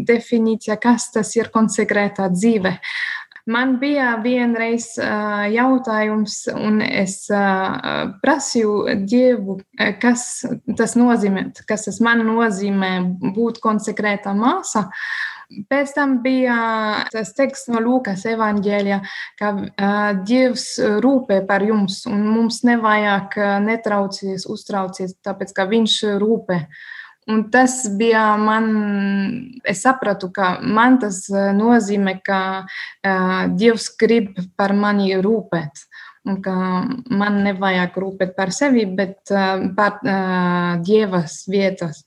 definīcija, 0.08 0.78
kas 0.82 1.12
tas 1.16 1.36
ir 1.38 1.52
konsekrētā 1.54 2.30
dzīve. 2.34 2.78
Man 3.50 3.80
bija 3.82 4.14
vienreiz 4.22 4.92
jautājums, 5.52 6.44
un 6.54 6.78
es 6.86 7.24
prasīju 8.22 8.76
Dievu, 9.10 9.58
kas 10.02 10.46
tas 10.78 10.94
nozīmē, 11.00 11.48
kas 11.68 11.88
tas 11.90 11.98
man 12.06 12.22
nozīmē 12.28 12.94
būt 13.34 13.58
konsekrēta 13.64 14.36
māsa. 14.38 14.92
Pēc 15.72 15.92
tam 15.98 16.20
bija 16.24 16.56
tas 17.12 17.34
teksts 17.36 17.72
no 17.74 17.82
Lūkas 17.84 18.24
evanģēļa, 18.32 19.02
ka 19.40 19.52
uh, 19.58 20.24
Dievs 20.28 20.66
rūpē 21.04 21.42
par 21.50 21.66
jums, 21.68 22.06
un 22.08 22.24
mums 22.30 22.62
nevajag 22.68 23.36
netraucies, 23.66 24.48
uztraucies, 24.48 25.18
tāpēc 25.26 25.54
ka 25.58 25.68
Viņš 25.72 26.02
rūpē. 26.22 26.66
Un 27.30 27.44
tas 27.54 27.86
bija 27.98 28.24
man, 28.38 28.66
es 29.64 29.84
sapratu, 29.86 30.32
ka 30.34 30.56
man 30.66 30.98
tas 31.04 31.24
eh, 31.30 31.52
nozīmē, 31.54 32.16
ka 32.26 32.40
uh, 32.66 33.44
Dievs 33.54 33.92
grib 34.02 34.40
par 34.58 34.74
mani 34.74 35.14
rūpēt. 35.22 35.84
Un 36.26 36.42
ka 36.42 36.56
man 37.18 37.40
nevajag 37.46 37.98
rūpēt 38.04 38.34
par 38.38 38.52
sevi, 38.54 38.88
bet 38.98 39.34
uh, 39.34 39.70
par 39.78 40.02
uh, 40.02 40.82
Dievas 40.86 41.44
vietas. 41.50 42.04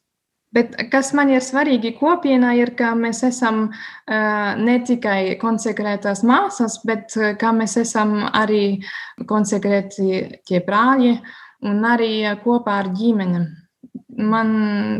Bet 0.54 0.76
kas 0.92 1.10
man 1.18 1.32
ir 1.34 1.42
svarīgi 1.42 1.96
kopienā, 1.98 2.52
ir, 2.60 2.70
ka 2.78 2.92
mēs 2.94 3.24
esam 3.26 3.64
ne 4.06 4.76
tikai 4.86 5.34
konsekrētās 5.40 6.22
māsas, 6.22 6.78
bet 6.86 7.16
ka 7.40 7.50
mēs 7.56 7.74
esam 7.82 8.20
arī 8.30 8.78
konsekrēti 9.26 10.22
tie 10.46 10.62
brāļi 10.62 11.16
un 11.66 11.84
arī 11.90 12.14
kopā 12.44 12.78
ar 12.84 12.94
ģimenēm 12.94 13.50
man 14.16 14.50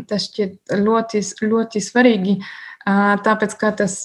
tas 0.09 0.29
šķiet 0.29 0.75
ļoti, 0.81 1.21
ļoti 1.47 1.81
svarīgi, 1.83 2.35
tāpēc 2.85 3.57
ka 3.59 3.71
tas 3.81 3.99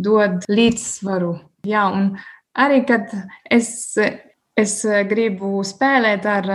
dod 0.00 0.46
līdzsvaru. 0.50 1.32
Jā, 1.68 1.86
un 1.92 2.12
arī, 2.58 2.82
kad 2.88 3.12
es, 3.50 3.72
es 4.60 4.74
gribu 5.10 5.60
spēlēt 5.66 6.26
ar, 6.28 6.46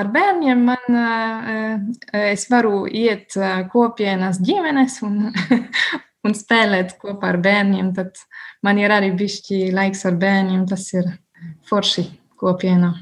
ar 0.00 0.10
bērniem, 0.14 0.66
man, 0.68 0.98
es 2.18 2.46
varu 2.50 2.84
iet 2.90 3.36
kopienas 3.72 4.40
ģimenes 4.44 5.00
un, 5.06 5.30
un 6.26 6.36
spēlēt 6.36 6.96
kopā 7.00 7.32
ar 7.34 7.40
bērniem. 7.44 7.94
Tad 7.96 8.20
man 8.66 8.82
ir 8.82 8.94
arī 8.94 9.12
bišķi 9.16 9.68
laiks 9.74 10.04
ar 10.10 10.20
bērniem, 10.20 10.66
tas 10.70 10.86
ir 10.96 11.10
forši 11.68 12.08
kopienā. 12.40 12.94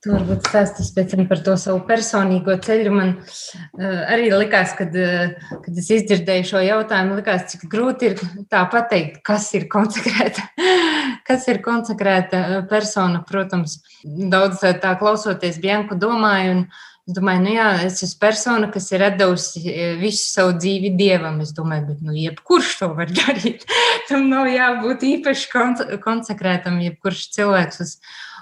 Tu 0.00 0.08
varbūt 0.08 0.46
stāstīsi 0.48 0.94
pēc 0.96 1.10
tam 1.12 1.26
par 1.28 1.42
to 1.44 1.54
savu 1.60 1.82
personīgo 1.84 2.54
ceļu. 2.64 2.92
Man 2.94 3.10
uh, 3.20 3.98
arī 4.08 4.30
likās, 4.32 4.72
kad, 4.78 4.94
uh, 4.96 5.58
kad 5.60 5.80
es 5.82 5.90
izdzirdēju 5.92 6.46
šo 6.48 6.62
jautājumu, 6.64 7.18
likās, 7.18 7.44
cik 7.50 7.66
grūti 7.68 8.08
ir 8.08 8.22
tā 8.48 8.62
pateikt, 8.72 9.18
kas 9.28 9.50
ir 9.58 9.66
konsekrēta, 9.68 10.46
kas 11.28 11.44
ir 11.52 11.60
konsekrēta 11.66 12.62
persona. 12.70 13.20
Protams, 13.28 13.82
daudz 14.04 14.64
tā 14.80 14.94
klausoties 15.02 15.60
Bianku 15.60 16.00
domāju, 16.00 16.54
un 16.54 16.64
es 17.04 17.18
domāju, 17.20 17.44
nu 17.44 17.52
jā, 17.58 17.68
es 17.90 18.00
esmu 18.08 18.22
persona, 18.24 18.72
kas 18.72 18.88
ir 18.96 19.04
devusi 19.20 19.60
visu 20.00 20.24
savu 20.30 20.56
dzīvi 20.56 20.94
dievam. 20.96 21.42
Es 21.44 21.52
domāju, 21.52 21.90
bet 21.90 22.00
nu, 22.08 22.16
jebkurš 22.16 22.72
to 22.80 22.90
var 22.96 23.12
darīt. 23.20 23.68
Tam 24.08 24.30
nav 24.32 24.48
jābūt 24.48 25.04
īpaši 25.12 26.00
konsekrētam, 26.08 26.80
jebkurš 26.88 27.28
cilvēks 27.36 27.84
uz 27.84 27.96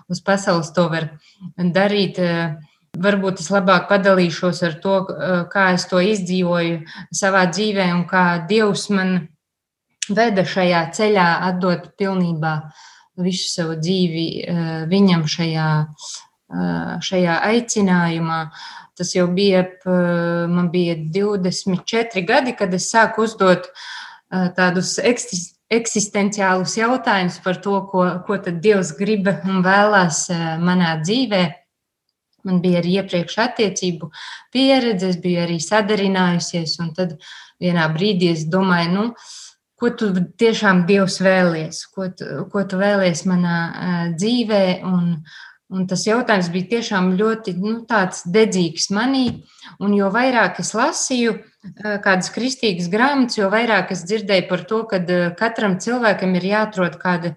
uz 0.09 0.21
pasaules 0.25 0.73
to 0.75 0.89
var 0.89 1.09
darīt. 1.59 2.19
Eh, 2.19 2.57
varbūt 2.99 3.43
es 3.43 3.51
labāk 3.53 3.89
padalīšos 3.91 4.63
ar 4.67 4.79
to, 4.83 4.95
eh, 5.09 5.45
kā 5.53 5.73
es 5.75 5.87
to 5.87 5.97
izdzīvoju 5.97 6.85
savā 7.15 7.47
dzīvē 7.53 7.93
un 7.95 8.05
kā 8.09 8.47
Dievs 8.49 8.89
man 8.91 9.29
veda 10.09 10.43
šajā 10.43 10.83
ceļā, 10.97 11.29
atdot 11.51 11.97
pilnībā 11.99 12.73
visu 13.19 13.49
savu 13.53 13.77
dzīvi 13.77 14.29
eh, 14.49 14.87
viņam 14.87 15.25
šajā, 15.25 15.71
šajā 17.05 17.35
aicinājumā. 17.45 18.51
Tas 18.97 19.13
jau 19.13 19.27
bija, 19.29 19.67
man 20.49 20.71
bija 20.73 20.95
24 20.97 22.25
gadi, 22.25 22.55
kad 22.57 22.73
es 22.73 22.91
sāku 22.91 23.27
uzdot 23.27 23.69
tādus 24.57 24.97
eksistējumus 24.97 25.58
eksistenciālus 25.73 26.77
jautājumus 26.79 27.39
par 27.45 27.59
to, 27.65 27.81
ko, 27.91 28.05
ko 28.27 28.39
tad 28.45 28.61
Dievs 28.65 28.95
grib 28.99 29.29
un 29.29 29.63
vēlās 29.65 30.27
eh, 30.33 30.47
manā 30.63 30.97
dzīvē. 31.03 31.43
Man 32.49 32.63
bija 32.65 32.81
arī 32.81 32.95
iepriekš 33.03 33.37
attiecību 33.45 34.09
pieredze, 34.55 35.11
es 35.13 35.19
biju 35.21 35.43
arī 35.45 35.59
sadarinājusies, 35.61 36.79
un 36.81 36.95
tad 36.97 37.19
vienā 37.61 37.89
brīdī 37.93 38.31
es 38.33 38.47
domāju, 38.49 38.93
nu, 38.95 39.05
ko 39.79 39.91
tu 39.99 40.09
tiešām 40.41 40.85
Dievs 40.89 41.19
vēlies, 41.23 41.83
ko 41.95 42.09
tu, 42.15 42.47
ko 42.53 42.65
tu 42.71 42.79
vēlies 42.81 43.25
manā 43.29 43.59
uh, 43.69 44.01
dzīvē, 44.15 44.63
un, 44.87 45.19
un 45.75 45.87
tas 45.91 46.07
jautājums 46.07 46.49
bija 46.55 46.71
tiešām 46.77 47.13
ļoti 47.19 47.55
nu, 47.59 47.75
dedzīgs 48.37 48.89
manī, 48.95 49.27
un 49.81 49.95
jo 49.97 50.09
vairāk 50.15 50.61
es 50.63 50.73
lasīju, 50.77 51.35
uh, 51.35 51.99
kādas 52.05 52.33
kristīgas 52.35 52.89
grāmatas, 52.93 53.39
jo 53.41 53.51
vairāk 53.53 53.93
es 53.93 54.05
dzirdēju 54.09 54.49
par 54.49 54.65
to, 54.71 54.85
ka 54.91 55.03
katram 55.39 55.79
cilvēkam 55.83 56.35
ir 56.39 56.51
jāatrod 56.55 56.99
kāda 57.03 57.37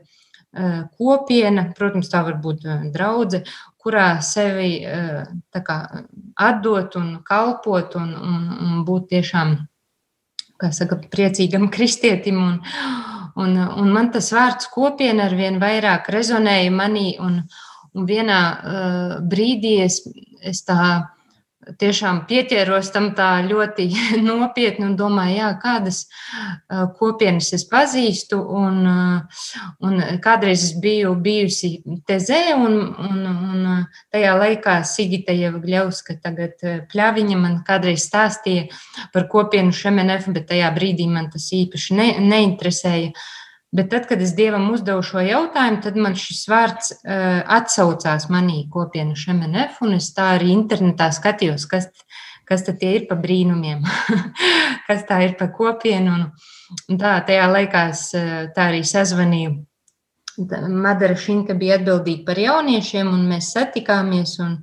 kopiena, 0.99 1.69
protams, 1.77 2.09
tā 2.11 2.25
var 2.27 2.35
būt 2.43 2.65
draudzene, 2.91 3.45
kurā 3.81 4.21
sevi 4.21 4.83
kā, 5.63 5.77
atdot 6.35 6.97
un 6.99 7.13
kalpot 7.23 7.95
un, 7.95 8.11
un, 8.13 8.43
un 8.67 8.81
būt 8.85 9.07
tiešām, 9.15 9.55
saka, 10.75 10.99
priecīgam 11.11 11.69
kristietim. 11.71 12.37
Un, 12.43 12.59
un, 13.39 13.57
un 13.57 13.91
man 13.95 14.11
tas 14.11 14.29
vārds 14.35 14.67
kopiena 14.73 15.29
ar 15.29 15.37
vien 15.39 15.57
vairāk 15.61 16.11
rezonēja 16.11 16.71
manī, 16.75 17.15
un, 17.19 17.41
un 17.95 18.07
vienā 18.09 18.41
uh, 18.51 19.17
brīdī 19.27 19.77
es, 19.85 20.01
es 20.41 20.63
tā 20.67 20.81
tiešām 21.79 22.23
pieķēros 22.29 22.89
tam 22.93 23.11
tā 23.17 23.29
ļoti 23.45 23.87
nopietni 24.29 24.85
un 24.87 24.95
domāju, 24.99 25.37
jā, 25.37 25.49
kādas 25.61 26.01
kopienas 26.97 27.51
es 27.57 27.65
pazīstu. 27.69 28.39
Un, 28.41 28.81
un 29.85 30.03
kādreiz 30.23 30.65
es 30.69 30.73
biju 30.81 31.13
bijusi 31.21 31.73
Tezē, 32.07 32.41
un, 32.57 32.79
un, 33.09 33.27
un 33.27 33.67
tajā 34.13 34.33
laikā 34.39 34.79
Sigita 34.87 35.35
jau 35.37 35.53
Gļauska, 35.61 36.17
tagad 36.23 36.65
Pļaviņa 36.91 37.37
man 37.39 37.59
kādreiz 37.67 38.07
stāstīja 38.07 38.67
par 39.13 39.29
kopienu 39.31 39.75
Šemenef, 39.75 40.31
bet 40.33 40.49
tajā 40.51 40.71
brīdī 40.75 41.07
man 41.11 41.29
tas 41.33 41.51
īpaši 41.55 41.99
ne, 41.99 42.09
neinteresēja. 42.25 43.13
Bet 43.71 43.87
tad, 43.87 44.03
kad 44.09 44.19
es 44.19 44.33
dievam 44.35 44.65
uzdevu 44.73 45.03
šo 45.05 45.21
jautājumu, 45.23 45.79
tad 45.83 45.95
man 45.95 46.17
šis 46.19 46.41
vārds 46.51 46.91
uh, 46.91 47.39
atsaucās 47.55 48.27
manī 48.33 48.65
kopienu 48.71 49.15
Šemenef, 49.15 49.77
un 49.85 49.95
es 49.95 50.09
tā 50.15 50.33
arī 50.35 50.51
internetā 50.51 51.07
skatījos, 51.15 51.69
kas, 51.71 51.87
kas 52.47 52.65
tad 52.67 52.81
tie 52.81 52.97
ir 52.97 53.05
pa 53.07 53.15
brīnumiem, 53.15 53.85
kas 54.89 55.05
tā 55.07 55.21
ir 55.23 55.37
pa 55.39 55.47
kopienu. 55.55 56.17
Un, 56.17 56.25
un 56.91 56.99
tā, 56.99 57.15
tajā 57.27 57.47
laikā 57.47 57.85
es 57.93 58.09
tā 58.57 58.67
arī 58.73 58.83
sazvanīju. 58.87 59.55
Madara 60.67 61.15
Šinka 61.19 61.55
bija 61.55 61.77
atbildīga 61.79 62.27
par 62.27 62.43
jauniešiem, 62.43 63.07
un 63.07 63.25
mēs 63.31 63.53
satikāmies. 63.55 64.37
Un, 64.43 64.61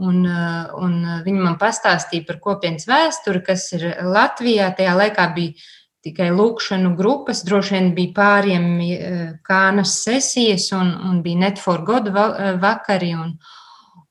Un, 0.00 0.22
un 0.24 0.92
viņa 1.26 1.42
man 1.44 1.58
pastāstīja 1.60 2.24
par 2.24 2.38
kopienas 2.40 2.86
vēsturi, 2.88 3.42
kas 3.44 3.66
ir 3.76 3.82
Latvijā. 4.00 4.70
Tajā 4.72 4.94
laikā 4.96 5.26
bija 5.34 5.66
tikai 6.04 6.30
lūkšanu 6.32 6.94
grupas, 6.96 7.42
droši 7.46 7.76
vien 7.76 7.88
bija 7.96 8.14
pāriem 8.16 8.68
e, 8.80 8.98
kānas 9.46 9.98
sesijas 10.04 10.70
un, 10.76 10.92
un 11.10 11.18
bija 11.24 11.44
net 11.46 11.60
for 11.60 11.84
God 11.86 12.08
e, 12.08 12.52
vakari. 12.62 13.10
Un, 13.18 13.34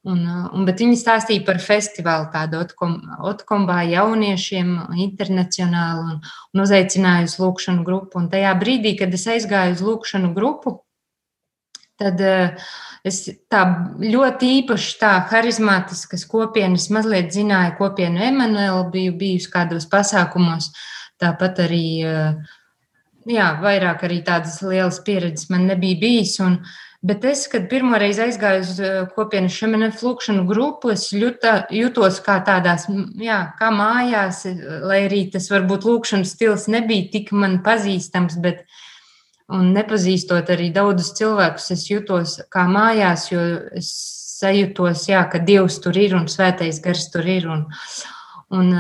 un, 0.10 0.19
un, 0.28 0.67
bet 0.67 0.84
viņi 0.84 0.99
stāstīja 0.99 1.45
par 1.47 1.62
festivālu 1.63 2.30
tādu 2.34 2.62
otkom, 2.62 2.99
otkombā 3.32 3.82
jauniešiem 3.89 4.75
internacionāli 5.08 6.06
un, 6.13 6.21
un 6.54 6.65
uzaicināja 6.65 7.25
uz 7.30 7.39
lūkšanu 7.41 7.88
grupu. 7.88 8.21
Un 8.21 8.30
tajā 8.32 8.54
brīdī, 8.62 8.93
kad 8.99 9.15
es 9.17 9.25
aizgāju 9.34 9.80
uz 9.80 9.84
lūkšanu 9.89 10.32
grupu, 10.38 10.78
tad 11.99 12.21
uh, 12.23 12.69
es 13.08 13.23
tā 13.52 13.63
ļoti 13.99 14.54
īpaši 14.60 14.95
tā 15.02 15.12
harizmātiskas 15.32 16.25
kopienas 16.30 16.89
mazliet 16.93 17.32
zināju 17.36 17.78
kopienu 17.80 18.23
Emanuelu, 18.30 18.86
biju 18.93 19.17
bijusi 19.19 19.52
kādos 19.54 19.88
pasākumos. 19.91 20.71
Tāpat 21.19 21.63
arī 21.67 21.86
jā, 23.29 23.47
vairāk 23.63 24.05
arī 24.08 24.21
tādas 24.25 24.62
lielas 24.65 25.01
pieredzes 25.05 25.49
man 25.53 25.67
nebija 25.69 25.99
bijis. 26.01 26.38
Un, 26.43 26.62
Bet 26.99 27.23
es, 27.23 27.45
kad 27.47 27.69
pirmo 27.71 27.95
reizi 27.95 28.25
aizgāju 28.25 28.63
uz 28.65 28.79
kopienas 29.15 29.55
šemenes 29.55 30.01
lūkšanu 30.03 30.41
grupu, 30.49 30.89
es 30.91 31.05
juta, 31.15 31.62
jutos 31.71 32.17
kā 32.25 32.41
tādās, 32.43 32.89
jā, 33.23 33.38
kā 33.55 33.69
mājās, 33.71 34.41
lai 34.84 35.05
arī 35.05 35.21
tas 35.32 35.47
varbūt 35.47 35.88
lūkšanas 35.88 36.34
stils 36.36 36.67
nebija 36.67 37.08
tik 37.13 37.32
man 37.32 37.62
pazīstams, 37.63 38.36
bet 38.43 38.65
un 39.47 39.71
nepazīstot 39.77 40.51
arī 40.51 40.73
daudzus 40.75 41.13
cilvēkus, 41.21 41.69
es 41.77 41.88
jutos 41.88 42.36
kā 42.51 42.67
mājās, 42.67 43.29
jo 43.32 43.47
es 43.79 43.95
sajūtos, 44.41 45.08
jā, 45.08 45.23
ka 45.32 45.39
Dievs 45.39 45.79
tur 45.84 45.95
ir 45.99 46.17
un 46.19 46.27
svētais 46.32 46.84
gars 46.84 47.08
tur 47.13 47.32
ir. 47.32 47.47
Un, 47.47 47.63
un, 48.60 48.75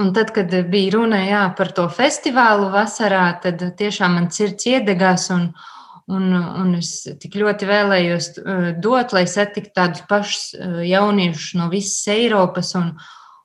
un 0.00 0.12
tad, 0.16 0.32
kad 0.34 0.52
bija 0.70 0.96
runa 0.96 1.20
jā, 1.24 1.42
par 1.56 1.72
to 1.76 1.86
festivālu 1.92 2.70
vasarā, 2.72 3.26
tad 3.42 3.62
tiešām 3.78 4.16
man 4.18 4.30
sirds 4.34 4.66
iedegās. 4.70 5.28
Un, 5.34 5.50
un, 6.10 6.26
un 6.34 6.74
es 6.78 6.92
tik 7.22 7.36
ļoti 7.40 7.68
vēlējos 7.68 8.30
dot, 8.82 9.14
lai 9.16 9.26
satiktu 9.30 9.74
tādus 9.76 10.04
pašus 10.10 10.54
jauniešus 10.86 11.56
no 11.60 11.70
visas 11.72 12.08
Eiropas. 12.14 12.72
Un, 12.80 12.94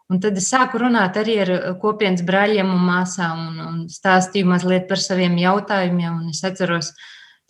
un 0.10 0.22
tad 0.24 0.38
es 0.42 0.50
sāku 0.54 0.82
runāt 0.82 1.20
arī 1.22 1.40
ar 1.46 1.54
kopienas 1.82 2.26
brāļiem 2.26 2.72
un 2.74 2.88
māsām 2.88 3.44
un, 3.50 3.60
un 3.68 3.82
stāstīju 3.92 4.50
mazliet 4.54 4.88
par 4.90 5.02
saviem 5.02 5.38
jautājumiem. 5.42 6.24
Un 6.24 6.32
es 6.34 6.44
atceros, 6.48 6.94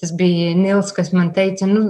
tas 0.01 0.15
bija 0.17 0.55
Nils, 0.57 0.91
kas 0.95 1.13
man 1.15 1.31
teica, 1.35 1.69
nu, 1.69 1.87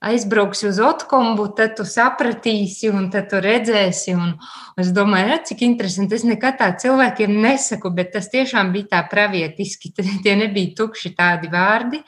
aizbrauksi 0.00 0.68
uz 0.68 0.78
Otkombu, 0.80 1.44
tad 1.56 1.74
tu 1.76 1.84
sapratīsi, 1.84 2.88
un 2.88 3.10
tad 3.12 3.28
tu 3.28 3.40
redzēsi. 3.44 4.14
Un 4.16 4.32
es 4.80 4.94
domāju, 4.96 5.28
ja, 5.34 5.38
cik 5.44 5.64
interesanti. 5.66 6.16
Es 6.16 6.24
nekad 6.24 6.56
tā 6.60 6.70
cilvēkiem 6.80 7.34
nesaku, 7.42 7.92
bet 7.92 8.14
tas 8.16 8.30
tiešām 8.32 8.72
bija 8.72 8.94
tā 8.96 9.02
pravietiski. 9.12 9.92
Tie 10.24 10.36
nebija 10.40 10.72
tukši 10.78 11.12
tādi 11.18 11.52
vārdi. 11.52 12.00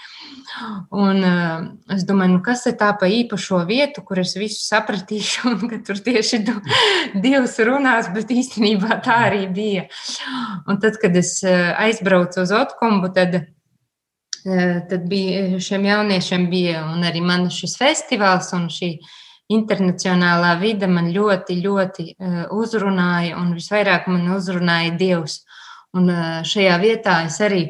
Un 0.92 1.20
uh, 1.20 1.68
es 1.92 2.06
domāju, 2.08 2.38
nu, 2.38 2.42
kas 2.44 2.64
ir 2.68 2.78
tā 2.80 2.90
pa 2.96 3.08
īpašo 3.12 3.62
vietu, 3.68 4.04
kur 4.08 4.22
es 4.24 4.34
visu 4.40 4.64
sapratīšu, 4.64 5.46
un 5.52 5.68
ka 5.68 5.82
tur 5.84 6.00
tieši 6.00 6.42
Dievs 7.22 7.58
runās, 7.68 8.08
bet 8.16 8.32
īstenībā 8.32 9.02
tā 9.04 9.20
arī 9.28 9.46
bija. 9.52 9.88
Un 10.64 10.80
tad, 10.80 10.96
kad 11.00 11.16
es 11.16 11.38
aizbraucu 11.44 12.40
uz 12.40 12.56
Otkombu, 12.56 13.12
tad 13.12 13.51
tad 14.44 15.08
bija 15.10 15.60
šiem 15.62 15.84
jauniešiem 15.86 16.48
bija 16.50 16.84
arī 17.08 17.22
man 17.24 17.48
šis 17.50 17.76
festivāls 17.80 18.52
un 18.56 18.68
šī 18.72 18.96
internacionālā 19.52 20.54
vide 20.60 20.88
man 20.88 21.10
ļoti, 21.12 21.58
ļoti 21.64 22.06
uzrunāja 22.54 23.36
un 23.40 23.52
visvairāk 23.56 24.08
man 24.10 24.30
uzrunāja 24.36 24.94
Dievs. 24.98 25.42
Un 25.92 26.08
šajā 26.48 26.78
vietā 26.80 27.18
es 27.26 27.36
arī, 27.44 27.66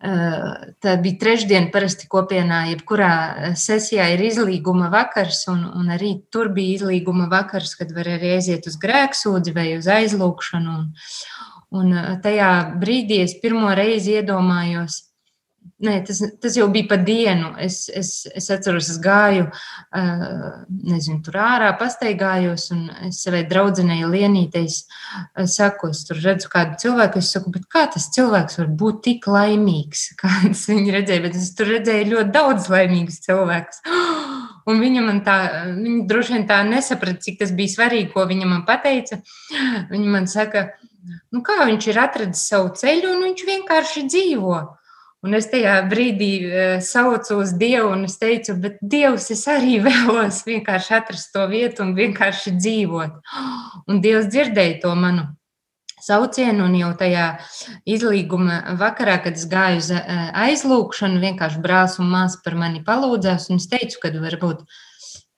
tā 0.00 0.94
bija 1.02 1.18
trešdiena 1.20 1.70
parasti 1.70 2.08
kopienā, 2.10 2.64
jebkurā 2.72 3.10
sesijā 3.54 4.08
ir 4.16 4.24
izlīguma 4.26 4.88
vakars, 4.90 5.44
un, 5.52 5.62
un 5.78 5.92
arī 5.94 6.16
tur 6.34 6.50
bija 6.56 6.80
izlīguma 6.80 7.28
vakars, 7.30 7.76
kad 7.78 7.92
var 7.94 8.10
arī 8.16 8.34
aiziet 8.40 8.66
uz 8.66 8.78
grēksūdzi 8.82 9.54
vai 9.54 9.68
uz 9.76 9.86
aizlūkšanu. 9.86 10.74
Un, 10.80 10.90
un 11.78 11.94
tajā 12.24 12.50
brīdī 12.82 13.20
es 13.28 13.36
pirmo 13.38 13.70
reizi 13.76 14.18
iedomājos, 14.18 14.98
Nē, 15.80 15.94
tas, 16.04 16.18
tas 16.42 16.56
jau 16.58 16.66
bija 16.68 16.90
pa 16.90 16.96
dienu. 17.00 17.54
Es, 17.64 17.86
es, 17.88 18.10
es 18.36 18.50
atceros, 18.52 18.90
es 18.92 18.98
gāju, 19.00 19.46
nezinu, 20.68 21.22
tur 21.24 21.38
ārā, 21.40 21.70
pastaigājos, 21.80 22.66
un 22.74 22.82
es 23.06 23.22
savai 23.24 23.46
draudzenei 23.48 24.02
Lienītei 24.04 24.66
saku, 24.68 25.88
es 25.94 26.02
tur 26.04 26.20
redzu 26.20 26.50
kādu 26.52 26.76
cilvēku, 26.82 27.22
es 27.22 27.30
saku, 27.32 27.52
bet 27.54 27.64
kā 27.72 27.86
tas 27.94 28.10
cilvēks 28.12 28.60
var 28.60 28.68
būt 28.82 29.00
tik 29.06 29.28
laimīgs, 29.32 30.02
kāds 30.20 30.66
viņi 30.68 30.92
redzēja, 30.98 31.24
bet 31.24 31.38
es 31.40 31.48
tur 31.56 31.72
redzēju 31.72 32.10
ļoti 32.10 32.34
daudz 32.34 32.68
laimīgus 32.72 33.22
cilvēkus. 33.24 33.80
Un 34.68 34.82
viņa 34.84 35.02
man 35.06 35.22
tā, 35.24 35.36
viņa 35.78 36.02
droši 36.10 36.34
vien 36.34 36.44
tā 36.46 36.58
nesaprata, 36.68 37.24
cik 37.24 37.38
tas 37.40 37.54
bija 37.56 37.72
svarīgi, 37.72 38.10
ko 38.12 38.26
viņa 38.28 38.46
man 38.46 38.60
pateica. 38.68 39.16
Viņa 39.88 40.12
man 40.12 40.28
saka, 40.30 40.66
nu 41.32 41.40
kā 41.42 41.64
viņš 41.64 41.88
ir 41.88 42.02
atradis 42.04 42.44
savu 42.52 42.68
ceļu, 42.76 43.14
un 43.16 43.24
viņš 43.30 43.46
vienkārši 43.48 44.04
dzīvo. 44.12 44.60
Un 45.20 45.36
es 45.36 45.50
tajā 45.52 45.74
brīdī 45.90 46.30
eh, 46.48 46.76
saucu 46.80 47.42
uz 47.42 47.50
Dievu, 47.60 47.90
un 47.92 48.06
es 48.08 48.16
teicu, 48.20 48.54
bet 48.62 48.78
Dievs, 48.80 49.28
es 49.34 49.42
arī 49.52 49.76
vēlos 49.88 50.40
vienkārši 50.46 50.94
atrast 50.96 51.34
to 51.34 51.44
vietu 51.50 51.84
un 51.84 51.92
vienkārši 51.98 52.54
dzīvot. 52.56 53.20
Un 53.90 54.00
Dievs 54.04 54.30
dzirdēja 54.32 54.80
to 54.84 54.94
manu 54.96 55.26
saucienu, 56.00 56.64
un 56.64 56.76
jau 56.78 56.90
tajā 56.96 57.26
izlīguma 57.88 58.76
vakarā, 58.80 59.18
kad 59.24 59.36
es 59.36 59.44
gāju 59.50 59.82
uz 59.82 59.90
eh, 59.92 60.30
aizlūgšanu, 60.46 61.20
vienkārši 61.26 61.60
brālis 61.64 61.98
un 62.00 62.08
māsa 62.12 62.40
par 62.44 62.56
mani 62.56 62.80
palūdzās, 62.86 63.50
un 63.52 63.60
es 63.60 63.68
teicu, 63.68 64.00
ka 64.00 64.14
varbūt 64.16 64.64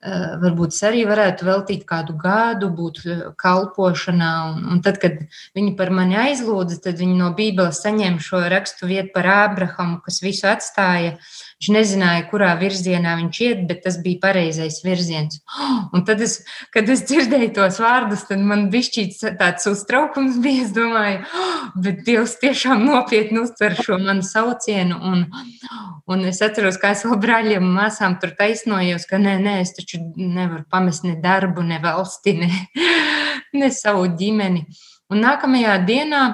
varbūt 0.03 0.75
es 0.75 0.83
arī 0.83 1.05
varētu 1.07 1.47
veltīt 1.47 1.85
kādu 1.87 2.17
gadu, 2.19 2.71
būt 2.75 3.01
eh, 3.07 3.21
kalpošanā. 3.39 4.33
Un, 4.51 4.65
un 4.75 4.81
tad, 4.83 4.99
kad 5.03 5.21
viņi 5.55 5.77
par 5.79 5.93
mani 5.95 6.19
aizlūdza, 6.19 6.81
tad 6.89 6.99
viņi 6.99 7.15
no 7.21 7.31
Bībeles 7.37 7.83
saņēma 7.85 8.23
šo 8.23 8.43
rakstu 8.51 8.91
vietu 8.91 9.15
par 9.15 9.31
Ābrahamu, 9.31 10.01
kas 10.03 10.19
visu 10.25 10.49
atstāja. 10.51 11.15
Viņš 11.63 11.77
nezināja, 11.77 12.25
kurā 12.27 12.49
virzienā 12.59 13.13
viņš 13.21 13.39
iet, 13.47 13.61
bet 13.69 13.85
tas 13.85 13.95
bija 14.03 14.19
pareizais 14.25 14.81
virziens. 14.83 15.37
Un 15.95 16.03
tad, 16.03 16.19
es, 16.27 16.41
kad 16.75 16.91
es 16.91 17.05
dzirdēju 17.07 17.53
tos 17.55 17.79
vārdus, 17.79 18.25
tad 18.27 18.43
man 18.43 18.65
bija 18.73 19.05
tāds 19.39 19.69
uztraukums, 19.71 20.41
bija. 20.43 20.65
Es 20.65 20.73
domāju, 20.75 21.21
bet 21.85 22.03
Dievs 22.03 22.35
tiešām 22.43 22.83
nopietni 22.83 23.45
uztver 23.45 23.79
šo 23.79 24.01
manu 24.03 24.27
saucienu. 24.27 24.99
Un, 25.07 25.23
un 26.11 26.27
es 26.27 26.43
atceros, 26.43 26.81
kā 26.83 26.97
es 26.97 27.07
vēl 27.07 27.21
brāļiem 27.23 27.63
un 27.63 27.79
māsām 27.79 28.19
tur 28.19 28.35
taisnojos, 28.35 29.07
ka 29.07 29.23
nē, 29.23 29.39
nē, 29.47 29.57
es 29.63 29.77
taču 29.79 30.03
nevaru 30.19 30.65
pamest 30.67 31.07
ne 31.07 31.15
darbu, 31.23 31.63
ne 31.63 31.79
valsti, 31.85 32.41
ne, 32.43 32.51
ne 33.63 33.71
savu 33.71 34.11
ģimeni. 34.19 34.67
Un 35.15 35.23
nākamajā 35.23 35.79
dienā 35.87 36.25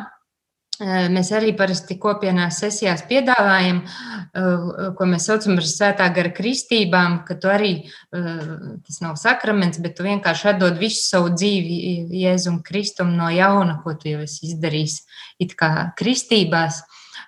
mēs 0.80 1.30
arī 1.34 1.52
parasti 1.58 1.96
kopienās 1.98 2.60
sesijās 2.62 3.02
piedāvājam, 3.08 3.80
eh, 3.82 4.92
ko 4.96 5.04
mēs 5.04 5.26
saucam 5.26 5.56
par 5.58 5.64
svētā 5.66 6.14
gara 6.14 6.30
kristībām, 6.30 7.24
ka 7.26 7.34
tu 7.34 7.48
arī, 7.48 7.84
eh, 8.12 8.78
tas 8.86 9.00
nav 9.00 9.16
sakraments, 9.16 9.78
bet 9.78 9.96
tu 9.96 10.04
vienkārši 10.04 10.54
atdod 10.54 10.78
visu 10.78 11.02
savu 11.02 11.30
dzīvi 11.30 12.10
Jēzum 12.10 12.62
Kristum 12.62 13.16
no 13.16 13.28
jauna, 13.28 13.82
ko 13.82 13.94
tu 13.94 14.08
jau 14.08 14.20
esi 14.20 14.54
izdarījis 14.54 15.00
it 15.40 15.56
kā 15.56 15.94
kristībās 15.96 16.82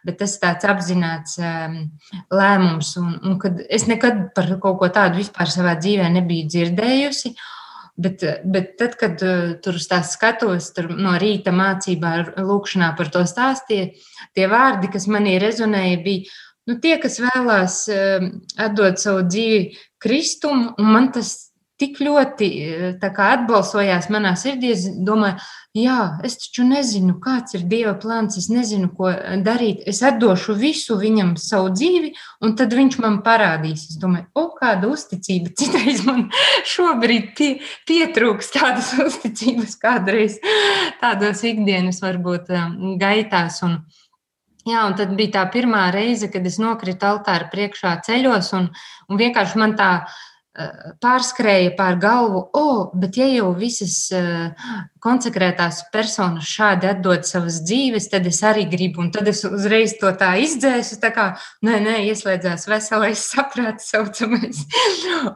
bet 0.04 0.18
tas 0.18 0.36
ir 0.36 0.40
tāds 0.40 0.64
apzināts 0.64 1.38
um, 1.38 1.90
lēmums. 2.32 2.96
Un, 2.96 3.18
un 3.20 3.58
es 3.68 3.86
nekad 3.86 4.30
par 4.34 4.46
kaut 4.62 4.78
ko 4.80 4.88
tādu 4.88 5.20
vispār 5.20 5.50
savā 5.52 5.76
dzīvē 5.76 6.08
nebiju 6.14 6.48
dzirdējusi. 6.48 7.34
Bet, 8.00 8.22
bet 8.44 8.76
tad, 8.80 8.94
kad 9.00 9.22
uh, 9.24 9.56
tur 9.62 9.76
skatos 9.80 10.70
tur 10.76 10.90
no 10.94 11.16
rīta 11.20 11.52
mācībā, 11.52 12.12
lūkšanā 12.38 12.92
par 12.96 13.10
to 13.12 13.24
stāstīju, 13.28 13.90
tie 14.36 14.46
vārdi, 14.50 14.92
kas 14.92 15.08
manī 15.10 15.38
rezonēja, 15.42 16.00
bija 16.04 16.30
nu, 16.70 16.78
tie, 16.80 16.96
kas 17.02 17.20
vēlās 17.20 17.82
uh, 17.92 18.30
atdot 18.56 19.02
savu 19.02 19.26
dzīvi 19.28 19.78
Kristum, 20.00 20.70
un 20.78 20.92
man 20.94 21.10
tas 21.12 21.50
tik 21.80 22.00
ļoti 22.04 22.48
atbalsojās 23.00 24.10
manā 24.12 24.34
sirdī. 24.38 24.74
Es 24.76 24.86
domāju, 24.86 25.40
jā, 25.76 25.98
es 26.26 26.36
taču 26.40 26.64
nezinu, 26.66 27.16
kāds 27.22 27.54
ir 27.54 27.64
Dieva 27.70 27.94
plāns, 28.00 28.38
es 28.40 28.48
nezinu, 28.50 28.90
ko 28.96 29.10
darīt. 29.44 29.82
Es 29.90 30.02
atdošu 30.06 30.56
visu 30.58 30.96
viņam 30.98 31.36
savu 31.40 31.70
dzīvi, 31.74 32.12
un 32.44 32.56
tad 32.58 32.74
viņš 32.74 32.98
man 33.02 33.20
parādīs. 33.26 33.86
Es 33.92 34.00
domāju, 34.00 34.26
o, 34.34 34.48
kāda 34.58 34.90
uzticība. 34.90 35.52
Citreiz 35.60 36.02
man 36.06 36.28
šobrīd 36.68 37.32
pie, 37.38 37.50
pietrūks 37.88 38.52
tādas 38.56 38.92
uzticības 39.06 39.78
kādreiz 39.80 40.40
tādos 41.02 41.44
ikdienas 41.46 42.02
varbūt 42.04 42.52
gaitās. 43.00 43.62
Un, 43.66 43.82
Jā, 44.68 44.82
un 44.84 44.92
tad 44.92 45.14
bija 45.16 45.38
tā 45.38 45.42
pirmā 45.48 45.86
reize, 45.88 46.28
kad 46.28 46.44
es 46.44 46.58
nokritu 46.60 47.06
altāra 47.08 47.46
priekšā 47.48 47.94
ceļos, 48.04 48.50
un, 48.58 48.66
un 49.08 49.18
vienkārši 49.18 49.56
man 49.58 49.72
tā 49.78 49.88
uh, 50.02 50.18
pārskrēja 51.00 51.74
pār 51.78 51.98
galvu, 52.02 52.40
o, 52.42 52.60
oh, 52.60 52.78
bet 52.98 53.14
ja 53.20 53.28
jau 53.30 53.52
visas 53.54 54.08
konsekrētās 55.00 55.84
personas 55.94 56.48
šādi 56.50 56.88
atdod 56.90 57.22
savas 57.24 57.60
dzīves, 57.64 58.08
tad 58.10 58.26
es 58.26 58.40
arī 58.44 58.66
gribu, 58.68 59.00
un 59.04 59.12
tad 59.14 59.30
es 59.30 59.44
uzreiz 59.46 59.94
to 60.00 60.10
tā 60.18 60.32
izdzēsu, 60.42 60.98
tā 61.00 61.12
kā, 61.14 61.26
nē, 61.64 61.78
nē, 61.86 61.94
ieslēdzās 62.10 62.66
veselais 62.68 63.22
saprāts 63.30 63.88
saucamais, 63.94 64.64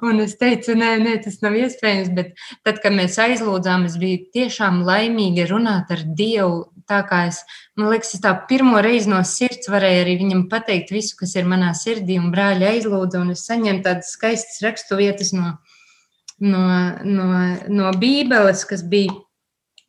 un 0.03 0.25
es 0.27 0.35
teicu, 0.41 0.75
nē, 0.79 0.97
nē, 1.07 1.17
tas 1.25 1.39
nav 1.47 1.57
iespējams, 1.63 2.11
bet 2.19 2.35
tad, 2.67 2.83
kad 2.83 2.99
mēs 2.99 3.17
aizlūdzām, 3.23 3.87
es 3.89 3.97
biju 4.03 4.27
tiešām 4.35 4.83
laimīga 4.85 5.47
runāt 5.53 5.95
ar 5.95 6.05
Dievu, 6.05 6.65
tā 6.91 7.01
kā 7.09 7.25
es, 7.31 7.41
man 7.79 7.91
liekas, 7.93 8.15
es 8.17 8.23
tā 8.25 8.33
pirmo 8.49 8.81
reizi 8.85 9.11
no 9.11 9.21
sirds 9.29 9.71
varēju 9.73 10.05
arī 10.05 10.17
viņam 10.21 10.47
pateikt 10.53 10.93
visu, 10.95 11.17
kas 11.21 11.35
ir 11.39 11.49
manā 11.51 11.73
sirdī, 11.79 12.19
un 12.21 12.33
brāļi 12.35 12.69
aizlūdza, 12.71 13.23
un 13.23 13.35
es 13.35 13.45
saņēmu 13.49 13.85
tādas 13.87 14.15
skaistas 14.17 14.63
rakstu 14.65 14.99
vietas 15.01 15.33
no, 15.37 15.57
no, 16.45 16.65
no, 17.05 17.29
no 17.69 17.93
Bībeles, 18.01 18.67
kas 18.69 18.85
bija 18.87 19.15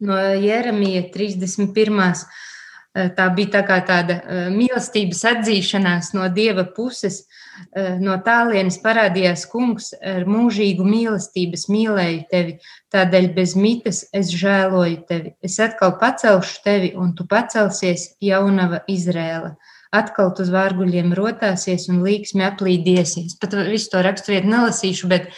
no 0.06 0.20
Jeremija 0.20 1.06
31. 1.14 2.26
Tā 2.96 3.28
bija 3.36 3.62
tā 3.62 3.80
tāda 3.88 4.20
mīlestības 4.54 5.24
atzīšanās 5.34 6.14
no 6.16 6.30
dieva 6.34 6.66
puses. 6.76 7.26
No 8.04 8.18
tālienes 8.24 8.78
parādījās 8.84 9.46
kungs 9.52 9.94
ar 10.04 10.26
mūžīgu 10.28 10.84
mīlestību, 10.88 11.60
mīlēju 11.72 12.24
tevi, 12.32 12.58
tādēļ 12.92 13.30
bez 13.36 13.56
mitas 13.60 14.02
es 14.16 14.32
žēloju 14.36 15.06
tevi. 15.08 15.36
Es 15.44 15.56
atkal 15.64 15.96
pacelšu 16.02 16.60
tevi, 16.66 16.92
un 17.00 17.14
tu 17.16 17.28
pacelsies, 17.32 18.10
jaunava 18.24 18.82
Izrēla. 18.92 19.56
Atkal 19.96 20.34
uz 20.40 20.52
vārguļiem 20.52 21.14
rotāsies 21.16 21.88
un 21.92 22.02
līksmi 22.04 22.44
aplīdiesies. 22.44 23.38
Pat 23.40 23.56
visu 23.70 23.94
to 23.94 24.04
raksturvietu 24.04 24.52
nelasīšu, 24.52 25.08
bet 25.08 25.30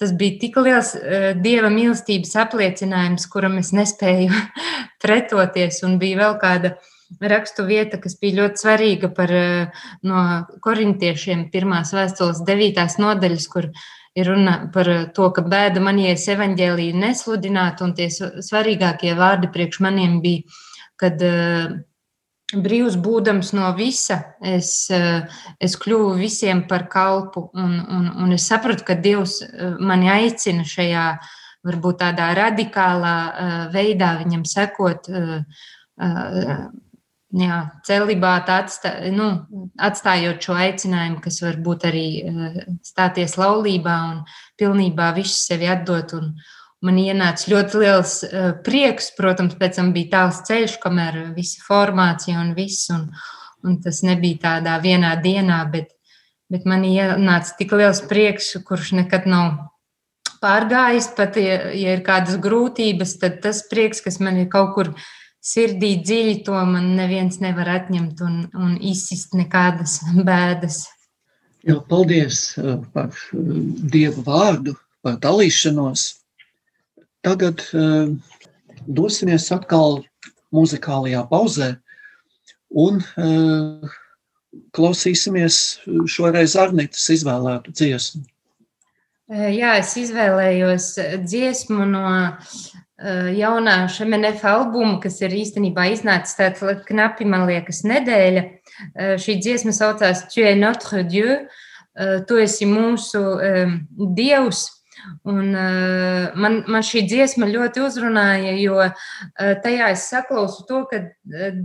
tas 0.00 0.14
bija 0.16 0.40
tik 0.42 0.58
liels 0.58 0.96
dieva 1.44 1.70
mīlestības 1.70 2.34
apliecinājums, 2.42 3.28
kuram 3.30 3.60
es 3.62 3.70
nespēju 3.76 4.32
pretoties, 5.04 5.84
un 5.86 6.00
bija 6.02 6.24
vēl 6.24 6.40
kāda 6.42 6.74
rakstu 7.18 7.66
vieta, 7.68 7.98
kas 8.02 8.16
bija 8.20 8.42
ļoti 8.42 8.62
svarīga 8.62 9.10
par 9.14 9.32
eh, 9.34 9.82
no 10.06 10.24
korintiešiem 10.64 11.48
pirmās 11.52 11.94
vēstules 11.96 12.44
devītās 12.46 12.98
nodaļas, 13.02 13.48
kur 13.50 13.70
ir 14.18 14.26
runa 14.26 14.56
par 14.74 14.88
to, 15.14 15.28
ka 15.34 15.44
bēda 15.46 15.82
man, 15.82 16.00
ja 16.02 16.14
es 16.16 16.26
evaņģēlīju 16.30 16.98
nesludinātu, 16.98 17.86
un 17.86 17.94
tie 17.98 18.08
svarīgākie 18.10 19.14
vārdi 19.18 19.50
priekš 19.54 19.82
maniem 19.86 20.18
bija, 20.24 20.58
kad 21.00 21.22
uh, 21.22 21.70
brīvs 22.56 22.96
būdams 22.98 23.52
no 23.54 23.70
visa, 23.76 24.18
es, 24.42 24.90
es 24.90 25.76
kļuvu 25.78 26.16
visiem 26.18 26.64
par 26.68 26.88
kalpu, 26.90 27.46
un, 27.54 27.76
un, 27.78 28.08
un 28.24 28.34
es 28.34 28.46
sapratu, 28.50 28.84
ka 28.86 28.98
Dievs 28.98 29.38
mani 29.78 30.10
aicina 30.10 30.66
šajā 30.66 31.06
varbūt 31.66 32.00
tādā 32.02 32.30
radikālā 32.34 33.16
veidā 33.74 34.14
viņam 34.22 34.46
sekot. 34.48 35.10
Jā, 37.30 37.60
celibāta 37.86 38.56
atstā, 38.64 38.90
nu, 39.14 39.26
atstājot 39.78 40.42
šo 40.42 40.56
aicinājumu, 40.58 41.20
kas 41.22 41.36
var 41.44 41.60
būt 41.62 41.84
arī 41.86 42.06
eh, 42.26 42.56
stāties 42.82 43.36
laulībā 43.38 43.98
un 44.08 44.16
pilnībā 44.58 45.12
visu 45.14 45.36
sevi 45.38 45.68
atdot. 45.70 46.16
Un 46.18 46.32
man 46.82 46.98
ienāca 46.98 47.52
ļoti 47.52 47.82
liels 47.84 48.16
eh, 48.26 48.50
prieks, 48.66 49.12
protams, 49.14 49.54
pēc 49.60 49.78
tam 49.78 49.92
bija 49.94 50.10
tāls 50.16 50.42
ceļš, 50.48 50.74
kamēr 50.82 51.20
visa 51.36 51.62
formācija 51.68 52.40
un 52.42 52.50
viss, 52.58 52.90
un, 52.90 53.06
un 53.62 53.78
tas 53.84 54.02
nebija 54.02 54.42
tādā 54.48 54.80
vienā 54.82 55.14
dienā, 55.22 55.62
bet, 55.70 55.94
bet 56.50 56.66
man 56.66 56.82
ienāca 56.88 57.54
tik 57.60 57.76
liels 57.78 58.02
prieks, 58.10 58.56
kurš 58.66 58.96
nekad 58.98 59.30
nav 59.30 59.52
pārgājis, 60.42 61.12
pat 61.14 61.38
ja, 61.38 61.62
ja 61.78 61.94
ir 61.94 62.02
kādas 62.02 62.42
grūtības, 62.42 63.20
tad 63.22 63.38
tas 63.46 63.62
prieks, 63.70 64.02
kas 64.02 64.18
man 64.18 64.42
ir 64.42 64.50
kaut 64.50 64.74
kur 64.74 64.94
sirdī 65.40 65.94
dziļi, 66.04 66.40
to 66.46 66.56
man 66.68 66.94
neviens 66.98 67.40
nevar 67.42 67.68
atņemt 67.78 68.20
un, 68.26 68.40
un 68.54 68.76
izsist 68.92 69.36
nekādas 69.36 70.00
bēdas. 70.28 70.84
Jā, 71.66 71.76
paldies 71.90 72.54
uh, 72.56 72.78
par 72.94 73.12
uh, 73.12 73.40
Dievu 73.92 74.24
vārdu, 74.24 74.76
par 75.04 75.18
dalīšanos. 75.20 76.06
Tagad 77.24 77.64
uh, 77.76 78.12
dosimies 78.88 79.50
atkal 79.52 80.00
muzikālajā 80.56 81.20
pauzē 81.30 81.74
un 82.80 82.98
klausīsimies 84.74 85.56
šoreiz 86.10 86.56
Arnītas 86.58 87.04
izvēlētu 87.14 87.74
dziesmu. 87.74 88.22
Jā, 89.30 89.76
es 89.78 89.92
izvēlējos 89.98 90.88
dziesmu 91.22 91.86
no 91.86 92.06
Eh, 93.00 93.30
jaunā 93.38 93.86
šemenefa 93.88 94.50
albuma, 94.58 94.98
kas 95.00 95.14
ir 95.22 95.32
īstenībā 95.32 95.86
iznācis 95.94 96.36
tāds 96.36 96.60
knapi, 96.84 97.24
man 97.24 97.46
liekas, 97.48 97.80
nedēļa. 97.88 98.42
Eh, 98.44 99.14
šī 99.16 99.38
dziesma 99.40 99.72
saucās 99.72 100.26
Tu 100.28 100.44
es 100.44 100.58
notre 100.58 101.02
Dieu, 101.08 101.46
eh, 101.96 102.20
tu 102.28 102.36
esi 102.36 102.66
mūsu 102.66 103.22
dievs. 104.14 104.68
Un, 105.24 105.54
uh, 105.56 106.34
man, 106.36 106.58
man 106.68 106.82
šī 106.84 107.06
dziesma 107.08 107.46
ļoti 107.48 107.80
uzrunāja, 107.80 108.52
jo 108.60 108.76
uh, 108.84 108.90
tajā 109.64 109.86
es 109.94 110.02
saklausu 110.10 110.66
to, 110.68 110.82
ka 110.90 110.98
uh, 111.00 111.56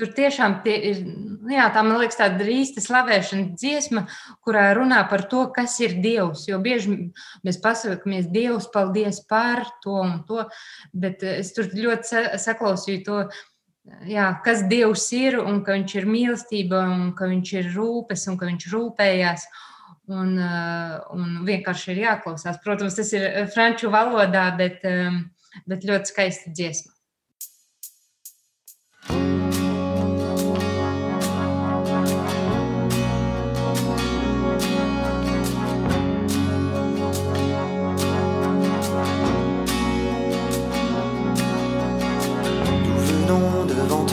Tur 0.00 0.08
tiešām 0.16 0.54
tie 0.64 0.74
ir, 0.88 1.00
jā, 1.52 1.66
tā 1.74 1.82
man 1.84 1.98
liekas, 2.00 2.16
tāda 2.16 2.46
īsta 2.48 2.80
slavēšana 2.80 3.50
dziesma, 3.52 4.06
kurā 4.40 4.70
runā 4.78 5.02
par 5.10 5.26
to, 5.28 5.42
kas 5.52 5.74
ir 5.84 5.98
Dievs. 6.00 6.46
Jo 6.48 6.56
bieži 6.64 7.10
mēs 7.44 7.58
pasakāmies, 7.60 8.30
Dievs, 8.32 8.70
paldies 8.72 9.18
par 9.28 9.66
to 9.84 9.98
un 10.00 10.14
to, 10.24 10.46
bet 10.96 11.20
es 11.28 11.52
tur 11.52 11.68
ļoti 11.68 12.24
saklausīju 12.40 13.02
to, 13.04 13.18
jā, 14.08 14.30
kas 14.46 14.62
Dievs 14.70 15.04
ir 15.18 15.36
un 15.42 15.60
ka 15.66 15.76
viņš 15.76 15.96
ir 16.00 16.08
mīlestība 16.08 16.80
un 16.94 17.10
ka 17.18 17.28
viņš 17.28 17.52
ir 17.58 17.68
rūpes 17.74 18.24
un 18.32 18.38
ka 18.40 18.48
viņš 18.48 18.70
rūpējās. 18.72 19.44
Un, 20.10 20.32
un 20.40 21.26
vienkārši 21.46 21.92
ir 21.92 22.00
jāklausās. 22.06 22.56
Protams, 22.64 22.96
tas 22.98 23.12
ir 23.14 23.28
franču 23.52 23.92
valodā, 23.92 24.48
bet, 24.58 24.80
bet 25.70 25.86
ļoti 25.86 26.10
skaista 26.10 26.50
dziesma. 26.50 26.96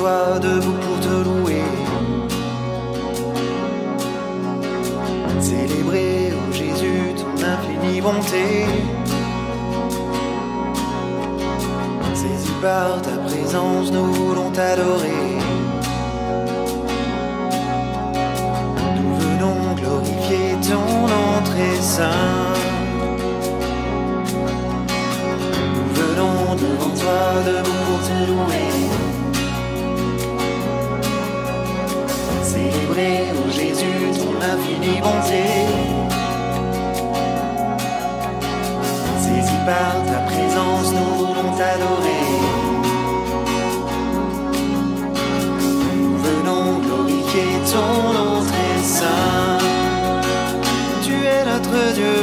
Toi 0.08 0.40
debout 0.40 0.80
pour 0.86 1.00
te 1.00 1.16
louer. 1.28 1.64
Célébrer, 5.40 6.32
oh 6.34 6.52
Jésus, 6.52 7.14
ton 7.20 7.34
infinie 7.54 8.02
bonté. 8.02 8.46
Saisis 12.14 12.58
par 12.62 13.02
ta 13.02 13.16
présence, 13.30 13.92
nous 13.92 14.14
voulons 14.14 14.50
t'adorer. 14.52 15.24
Nous 18.98 19.16
venons 19.26 19.60
glorifier 19.82 20.48
ton 20.70 20.90
entrée 21.36 21.80
sainte. 21.82 22.66
Nous 25.76 25.90
venons 26.02 26.56
devant 26.64 26.96
toi 27.02 27.22
debout 27.46 27.82
pour 27.88 28.00
te 28.08 28.16
louer. 28.30 29.17
Jésus, 34.58 34.76
ton 34.76 34.88
infinie 34.88 35.02
bonté. 35.02 35.44
Saisi 39.22 39.58
par 39.66 40.06
ta 40.06 40.20
présence, 40.26 40.94
nous 40.94 41.26
voulons 41.26 41.52
t'adorer. 41.58 42.26
Nous 45.96 46.18
venons 46.18 46.80
glorifier 46.80 47.50
ton 47.72 48.14
nom 48.14 48.44
très 48.46 48.84
saint. 48.84 49.58
Tu 51.04 51.14
es 51.14 51.46
notre 51.46 51.94
Dieu, 51.94 52.20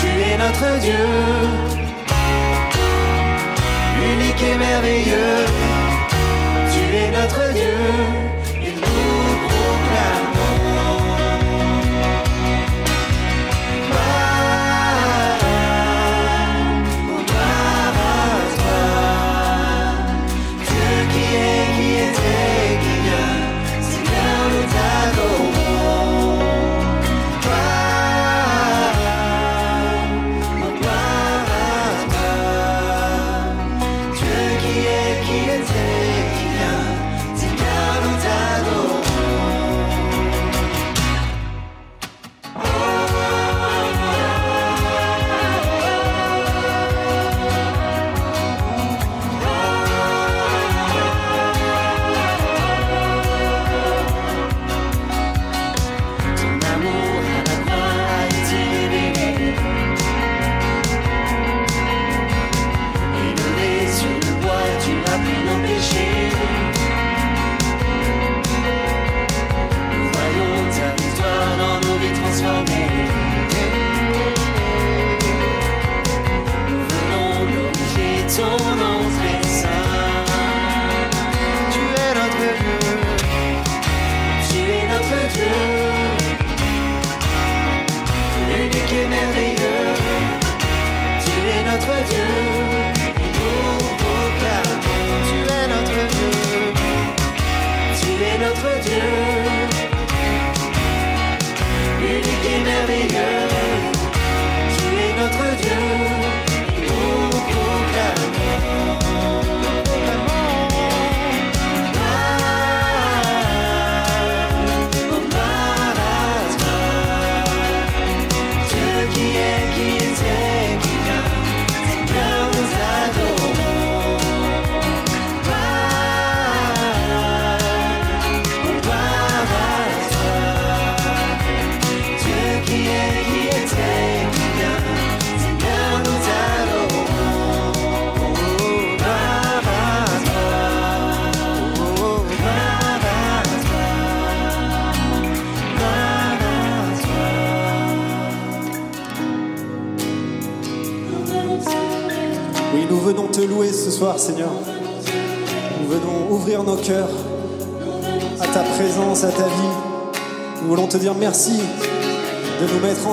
tu 0.00 0.06
es 0.06 0.38
notre 0.38 0.80
Dieu, 0.80 1.06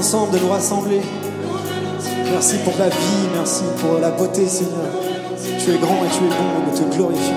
de 0.09 0.39
nous 0.39 0.49
rassembler. 0.49 1.01
Merci 2.31 2.57
pour 2.63 2.73
la 2.79 2.89
vie, 2.89 3.27
merci 3.31 3.63
pour 3.79 3.99
la 3.99 4.09
beauté, 4.09 4.47
Seigneur. 4.47 4.89
Tu 5.43 5.71
es 5.71 5.77
grand 5.77 6.03
et 6.03 6.09
tu 6.09 6.23
es 6.23 6.29
bon, 6.29 6.65
nous 6.65 6.75
te 6.75 6.95
glorifions. 6.95 7.35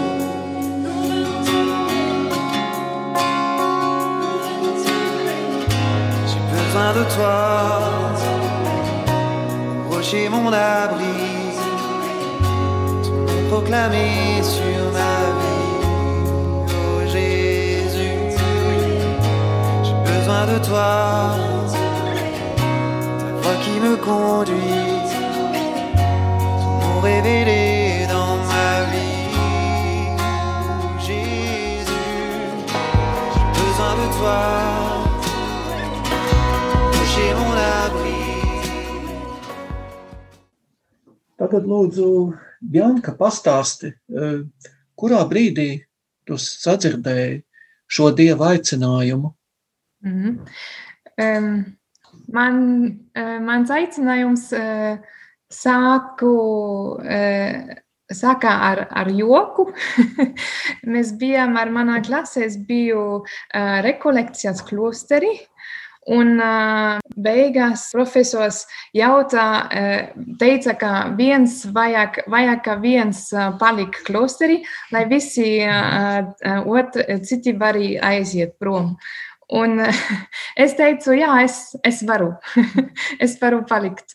J'ai 6.26 6.40
besoin 6.56 6.94
de 6.94 7.04
toi, 7.14 7.36
rocher 9.90 10.30
mon 10.30 10.50
abri, 10.50 11.04
ton 13.02 13.50
proclamé 13.50 14.42
sur 14.42 14.82
ma 14.94 15.16
vie, 15.42 16.70
oh 16.70 17.06
Jésus. 17.06 18.38
J'ai 19.84 20.10
besoin 20.10 20.46
de 20.46 20.58
toi, 20.66 21.34
me 23.82 23.96
conduit, 23.96 25.10
ton 26.62 26.74
nom 26.82 27.00
révélé 27.00 28.06
dans 28.06 28.36
ma 28.50 28.72
vie, 28.92 29.26
Jésus. 31.06 32.08
J'ai 33.34 33.48
besoin 33.58 33.92
de 34.00 34.06
toi. 34.18 34.40
Rocher 36.94 37.32
mon 37.40 37.54
abri. 37.80 38.22
Tagad 41.38 41.64
lūdzu, 41.66 42.10
Bjanka, 42.62 43.16
pastāsti, 43.18 43.90
eh, 43.90 44.40
kurā 44.94 45.26
brīdī 45.26 45.70
tu 46.24 46.38
sadzirdēji 46.38 47.42
šo 47.90 48.12
dieva 48.14 48.54
aicinājumu? 48.54 49.34
Mhm. 50.06 50.38
Um, 51.18 51.76
man, 52.34 52.58
uh, 53.16 53.38
mans 53.44 53.70
aicinājums 53.72 54.48
uh, 54.56 54.96
sāku, 55.52 56.32
uh, 56.98 57.76
sākā 58.12 58.56
ar, 58.70 58.86
ar 58.90 59.12
joku. 59.12 59.70
Mēs 60.92 61.14
bijām 61.20 61.56
ar 61.60 61.72
manā 61.72 62.02
klasē, 62.04 62.44
es 62.48 62.58
biju 62.68 63.22
rekolekcijas 63.86 64.60
klosterī. 64.68 65.38
Un 66.12 66.34
beigās 67.14 67.84
profesors 67.94 68.64
jautā, 68.90 69.44
teica, 70.40 70.74
ka 70.74 70.90
viens 71.14 71.60
vajag, 71.70 72.24
vajag 72.26 72.64
ka 72.64 72.74
viens 72.82 73.20
palik 73.60 74.00
klosterī, 74.08 74.58
lai 74.90 75.04
visi 75.06 75.60
otri, 75.62 77.06
citi 77.22 77.54
var 77.54 77.78
arī 77.78 77.92
aiziet 78.02 78.58
prom. 78.58 78.96
Un 79.52 79.82
es 80.64 80.76
teicu, 80.78 81.14
jā, 81.18 81.32
es, 81.44 81.58
es 81.84 82.00
varu, 82.08 82.30
es 83.24 83.36
varu 83.40 83.62
palikt. 83.68 84.14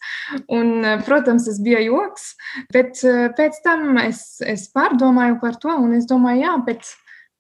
Un, 0.54 0.82
protams, 1.06 1.46
tas 1.50 1.60
bija 1.64 1.82
joks, 1.86 2.32
bet 2.74 3.04
uh, 3.06 3.28
pēc 3.38 3.62
tam 3.66 4.00
es, 4.02 4.42
es 4.42 4.68
pārdomāju 4.74 5.38
par 5.44 5.60
to, 5.62 5.74
un 5.74 5.94
es 5.98 6.10
domāju, 6.10 6.46
jā, 6.46 6.56
bet, 6.66 6.90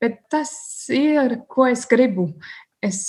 bet 0.04 0.22
tas 0.34 0.54
ir, 0.94 1.42
ko 1.50 1.70
es 1.72 1.88
gribu. 1.90 2.32
Es 2.86 3.00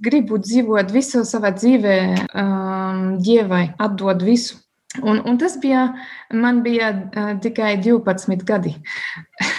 gribu 0.00 0.38
dzīvot 0.40 0.88
visu 0.94 1.20
savā 1.28 1.52
dzīvē, 1.52 1.98
um, 2.40 3.02
dievai, 3.20 3.66
atdot 3.76 4.24
visu. 4.24 4.56
Un, 5.04 5.20
un 5.28 5.36
tas 5.38 5.58
bija, 5.60 5.90
man 6.32 6.62
bija 6.64 6.88
uh, 6.96 7.34
tikai 7.42 7.74
12 7.84 8.40
gadi. 8.48 8.72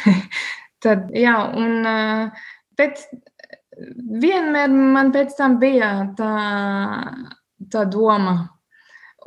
Tad, 0.83 1.11
jā, 1.13 1.35
un, 1.59 1.85
uh, 1.85 2.47
bet 2.79 3.05
vienmēr 4.23 4.69
man 4.69 5.11
pēc 5.15 5.35
tam 5.37 5.57
bija 5.61 5.91
tā, 6.17 6.33
tā 7.71 7.85
doma. 7.89 8.37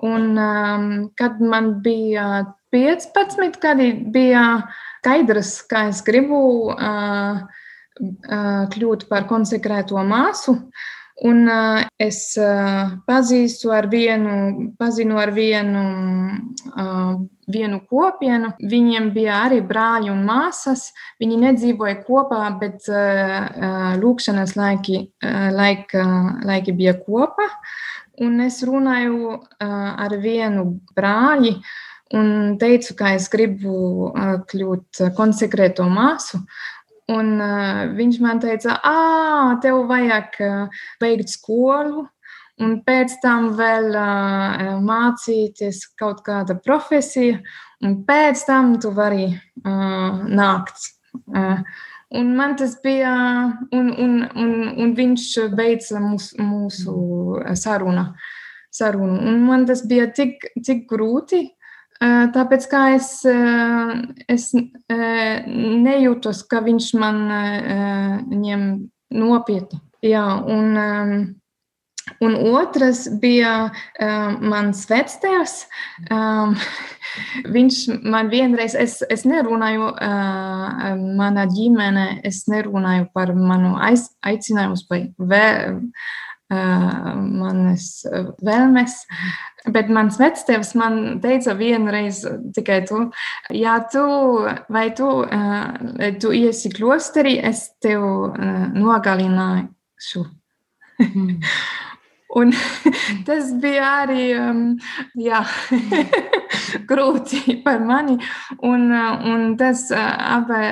Un, 0.02 0.32
um, 0.34 0.86
kad 1.18 1.38
man 1.38 1.76
bija 1.82 2.44
15 2.74 3.60
gadi, 3.62 3.92
bija 4.14 4.46
skaidrs, 5.02 5.60
ka 5.70 5.86
es 5.90 6.02
gribu 6.06 6.40
uh, 6.70 7.42
uh, 7.42 8.64
kļūt 8.72 9.06
par 9.10 9.26
konsekrēto 9.30 10.02
māsu. 10.06 10.56
Un 11.20 11.44
uh, 11.46 11.82
es 12.00 12.32
uh, 12.40 12.96
pazīstu 13.06 13.70
ar 13.74 13.86
vienu, 13.92 14.72
pazinu 14.80 15.18
ar 15.20 15.30
vienu, 15.36 15.82
uh, 16.72 17.12
vienu 17.52 17.80
kopienu. 17.86 18.54
Viņiem 18.58 19.10
bija 19.14 19.42
arī 19.44 19.60
brāļi 19.60 20.10
un 20.10 20.24
māsas. 20.26 20.88
Viņi 21.20 21.38
nedzīvoja 21.44 22.00
kopā, 22.06 22.40
bet 22.58 22.88
uh, 22.88 23.92
lūkšanas 24.00 24.56
laiki, 24.56 25.04
uh, 25.22 25.48
laika, 25.52 26.04
laiki 26.48 26.74
bija 26.80 26.96
kopā. 27.04 27.50
Un 28.24 28.40
es 28.44 28.62
runāju 28.64 29.36
uh, 29.36 29.46
ar 29.60 30.16
vienu 30.20 30.80
brāli 30.96 31.58
un 32.12 32.56
teicu, 32.60 32.96
ka 32.96 33.14
es 33.16 33.28
gribu 33.32 34.10
uh, 34.10 34.38
kļūt 34.48 35.04
konsekrēto 35.16 35.86
māsu. 35.92 36.42
Un 37.12 37.36
uh, 37.42 37.84
viņš 37.96 38.18
man 38.22 38.40
teica, 38.42 38.78
ah, 38.86 39.54
tev 39.62 39.84
vajag 39.90 40.36
uh, 40.44 40.82
beigt 41.02 41.32
skolu, 41.32 42.06
un 42.62 42.74
pēc 42.86 43.16
tam 43.22 43.52
vēl 43.58 43.88
uh, 43.98 44.74
mācīties 44.84 45.84
kaut 45.98 46.22
kāda 46.26 46.58
profesija, 46.62 47.40
un 47.82 48.02
pēc 48.08 48.44
tam 48.48 48.76
tu 48.82 48.92
vari 48.96 49.30
uh, 49.32 50.22
nākt. 50.28 50.92
Uh, 51.34 51.60
un 52.18 52.34
man 52.36 52.54
tas 52.60 52.76
bija, 52.84 53.14
un, 53.72 53.90
un, 54.04 54.20
un, 54.36 54.54
un 54.84 54.94
viņš 54.96 55.26
beidza 55.56 56.00
mūs, 56.02 56.32
mūsu 56.38 56.94
sarunu. 57.58 58.06
sarunu. 58.72 59.18
Un 59.28 59.42
man 59.48 59.66
tas 59.68 59.84
bija 59.88 60.08
tik, 60.14 60.46
tik 60.64 60.86
grūti, 60.90 61.46
Tāpēc 62.02 62.64
kā 62.70 62.80
es, 62.96 63.10
es 64.30 64.48
nejūtos, 64.90 66.42
ka 66.50 66.62
viņš 66.64 66.88
man 66.98 67.22
ņem 68.32 68.64
nopietni. 69.14 69.78
Jā, 70.02 70.24
un, 70.50 70.74
un 72.26 72.34
otrs 72.50 73.04
bija 73.22 73.52
mans 74.42 74.82
vectēvs. 74.90 75.54
Viņš 77.54 77.78
man 78.02 78.32
vienreiz, 78.32 78.74
es, 78.74 78.98
es 79.06 79.22
nerunāju, 79.28 79.92
manā 81.20 81.46
ģimenē, 81.52 82.08
es 82.26 82.48
nerunāju 82.50 83.12
par 83.14 83.34
manu 83.36 83.76
aiz, 83.78 84.08
aicinājumu 84.26 84.82
vai 84.90 85.52
manas 86.52 87.86
vēlmes. 88.42 88.98
Bet 89.72 89.90
mans 89.94 90.18
vectēvs 90.18 90.72
man 90.78 90.98
teica 91.22 91.54
vienreiz 91.54 92.24
tikai 92.56 92.80
to, 92.88 93.04
ja 93.54 93.76
tu 93.92 94.02
vai 94.74 94.88
tu, 94.98 95.08
tu 96.22 96.32
iesi 96.34 96.72
klosterī, 96.74 97.36
es 97.38 97.68
tev 97.82 98.02
nogalināšu. 98.74 100.26
Mm. 101.02 101.38
Un 102.32 102.52
tas 103.26 103.50
bija 103.60 103.88
arī 104.06 104.30
um, 104.40 104.60
jā, 105.20 105.42
grūti 106.90 107.58
par 107.64 107.82
mani. 107.84 108.16
Un, 108.64 108.86
un 109.32 109.50
tas 109.60 109.84
abi, 109.92 110.62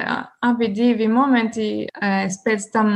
abi 0.49 0.71
divi 0.73 1.09
momenti, 1.13 1.69
es 2.01 2.41
pēc 2.47 2.71
tam 2.73 2.95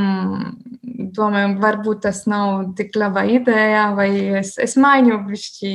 domāju, 0.95 1.57
varbūt 1.62 2.05
tas 2.07 2.24
nav 2.30 2.74
tik 2.78 2.95
laba 2.99 3.24
ideja, 3.26 3.88
vai 3.97 4.11
es, 4.40 4.55
es 4.62 4.76
maiņu 4.80 5.20
višķi 5.28 5.72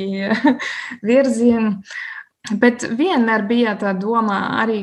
virzienu. 1.09 1.79
Bet 2.59 2.85
vienmēr 2.97 3.43
bija 3.45 3.75
tā 3.77 3.91
doma, 3.99 4.39
arī 4.61 4.79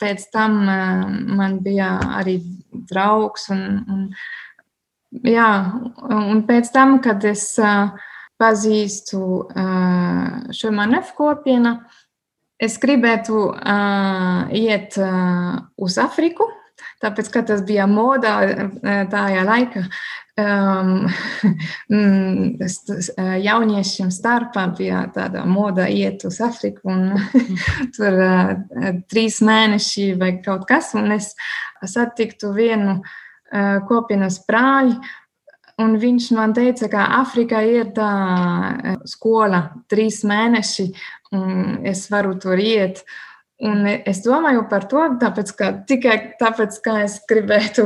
pēc 0.00 0.24
tam 0.32 0.56
man 0.64 1.58
bija 1.62 1.92
arī 2.18 2.40
draugs 2.90 3.50
un, 3.52 3.60
un 3.84 4.06
jā, 5.28 5.50
un 6.08 6.40
pēc 6.48 6.72
tam, 6.74 6.96
kad 7.04 7.22
es 7.28 7.44
uh, 7.62 7.92
pazīstu 8.40 9.20
uh, 9.20 10.50
šo 10.56 10.72
manevu 10.74 11.14
kopienu, 11.18 11.76
es 12.60 12.76
gribētu 12.80 13.42
iet 14.52 14.96
uz 15.80 15.94
Afriku, 16.00 16.50
tāpēc, 17.00 17.30
ka 17.32 17.44
tas 17.48 17.62
bija 17.66 17.86
modā 17.90 18.34
tajā 19.12 19.44
laikā. 19.48 19.86
Um, 20.40 21.08
jauniešiem 23.48 24.10
starpā 24.14 24.66
bija 24.78 25.02
tāda 25.14 25.42
moda 25.48 25.88
iet 25.90 26.24
uz 26.28 26.38
Afriku, 26.44 26.92
un 26.92 27.10
tur 27.96 28.20
uh, 28.24 28.52
trīs 29.10 29.40
mēneši 29.44 30.12
vai 30.20 30.36
kaut 30.44 30.66
kas, 30.68 30.92
un 30.98 31.12
es 31.16 31.32
satiktu 31.82 32.54
vienu 32.56 33.00
uh, 33.00 33.80
kopienas 33.88 34.40
brāļi. 34.46 34.96
Un 35.80 35.96
viņš 35.96 36.24
man 36.36 36.52
teica, 36.52 36.90
ka 36.92 37.06
Āfrikā 37.22 37.62
ir 37.64 37.88
tā 37.96 38.10
skola, 39.08 39.62
trīs 39.88 40.20
mēneši, 40.28 40.84
un 41.32 41.78
es 41.88 42.04
varu 42.12 42.34
tur 42.40 42.60
iet. 42.60 43.00
Un 43.60 43.84
es 43.84 44.22
domāju 44.24 44.62
par 44.70 44.86
to, 44.88 45.02
tāpēc, 45.20 45.50
ka 45.58 45.66
tikai 45.88 46.16
tāpēc, 46.40 46.78
ka 46.84 46.94
es 47.04 47.18
gribētu 47.28 47.84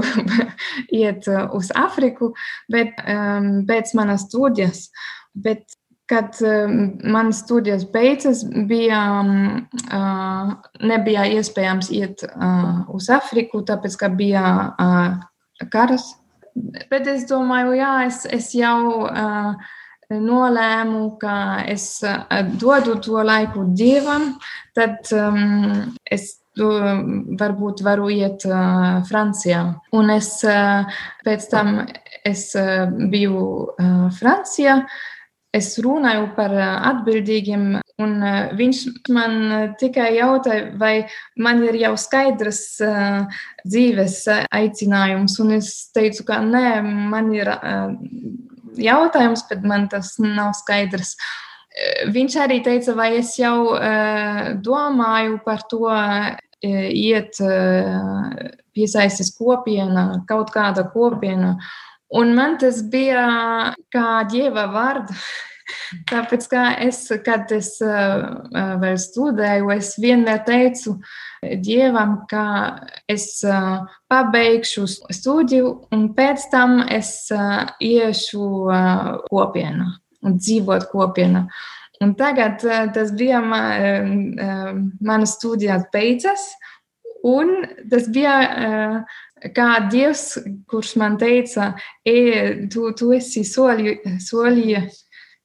iet 1.02 1.26
uz 1.26 1.72
Afriku, 1.74 2.30
bet 2.70 2.94
um, 3.02 3.64
pēc 3.66 3.94
manas 3.98 4.28
studijas. 4.28 4.86
Bet, 5.34 5.66
kad 6.06 6.36
um, 6.46 7.00
manas 7.10 7.42
studijas 7.42 7.86
beidzas, 7.90 8.44
bija, 8.70 9.00
um, 9.24 9.64
uh, 9.88 10.54
nebija 10.84 11.26
iespējams 11.40 11.90
iet 11.96 12.22
uh, 12.28 12.84
uz 12.94 13.10
Afriku, 13.10 13.64
tāpēc, 13.66 13.98
ka 13.98 14.12
bija 14.14 14.44
uh, 14.70 15.64
karas. 15.74 16.12
Bet 16.54 17.08
es 17.10 17.26
domāju, 17.26 17.74
jā, 17.80 17.94
es, 18.06 18.22
es 18.30 18.52
jau. 18.54 19.08
Uh, 19.10 19.80
nolēmu, 20.20 21.04
ka 21.20 21.36
es 21.70 21.88
eh, 22.06 22.42
dodu 22.60 22.98
to 23.02 23.22
laiku 23.24 23.66
dievam, 23.76 24.34
tad 24.76 25.12
um, 25.16 25.94
es 26.04 26.34
varbūt 26.54 27.82
varu 27.82 28.10
iet 28.14 28.44
uh, 28.46 29.02
Francijā. 29.08 29.64
Un 29.92 30.10
es 30.14 30.36
uh, 30.46 30.86
pēc 31.26 31.48
tam 31.50 31.80
es 32.24 32.52
uh, 32.54 32.86
biju 33.10 33.40
uh, 33.74 34.06
Francijā. 34.14 34.84
Es 35.54 35.76
runāju 35.78 36.32
par 36.34 36.50
atbildīgiem, 36.58 37.76
un 38.02 38.14
viņš 38.58 38.78
man 39.14 39.36
tikai 39.78 40.16
jautāja, 40.16 40.72
vai 40.80 41.06
man 41.38 41.62
ir 41.62 41.78
jau 41.78 41.92
skaidrs 41.94 42.80
dzīves 43.62 44.16
aicinājums. 44.50 45.38
Un 45.44 45.52
es 45.60 45.68
teicu, 45.94 46.26
ka 46.26 46.40
nē, 46.42 46.82
man 46.82 47.30
ir 47.38 47.52
jautājums, 48.80 49.44
bet 49.50 49.64
man 49.66 49.88
tas 49.92 50.14
nav 50.18 50.54
skaidrs. 50.58 51.14
Viņš 52.14 52.36
arī 52.38 52.60
teica, 52.62 52.94
vai 52.94 53.16
es 53.18 53.32
jau 53.38 53.74
domāju 54.62 55.40
par 55.46 55.64
to, 55.70 55.88
iet 56.64 57.40
piesaisties 58.74 59.32
kopiena, 59.34 60.04
kaut 60.28 60.52
kāda 60.54 60.86
kopiena. 60.92 61.56
Un 62.14 62.30
man 62.36 62.54
tas 62.62 62.78
bija 62.90 63.74
kā 63.92 64.22
dieva 64.30 64.68
vārds. 64.70 65.18
Tāpēc, 66.10 66.46
kā 66.50 66.64
es, 66.84 67.00
kad 67.24 67.52
es 67.54 67.76
vēl 67.80 68.98
studēju, 69.00 69.70
es 69.74 69.94
vienmēr 70.00 70.42
teicu 70.46 70.98
Dievam, 71.64 72.22
ka 72.30 72.44
es 73.10 73.42
pabeigšu 74.10 74.86
studiju, 75.12 75.74
un 75.94 76.08
pēc 76.16 76.48
tam 76.52 76.80
es 76.88 77.28
iešu 77.32 78.48
kopienā 79.30 79.90
un 80.24 80.38
dzīvot 80.40 80.88
kopienā. 80.92 81.46
Un 82.02 82.14
tagad 82.18 82.64
tas 82.94 83.12
bija 83.16 83.40
manas 83.44 85.36
studijas 85.38 85.84
beidzas, 85.92 86.48
un 87.24 87.52
tas 87.90 88.08
bija 88.12 89.04
kā 89.54 89.68
Dievs, 89.92 90.38
kurš 90.70 90.94
man 91.00 91.18
teica, 91.20 91.74
e, 92.06 92.66
tu, 92.72 92.88
tu 92.96 93.12
esi 93.16 93.44
soli, 93.44 93.98
solīja 94.22 94.84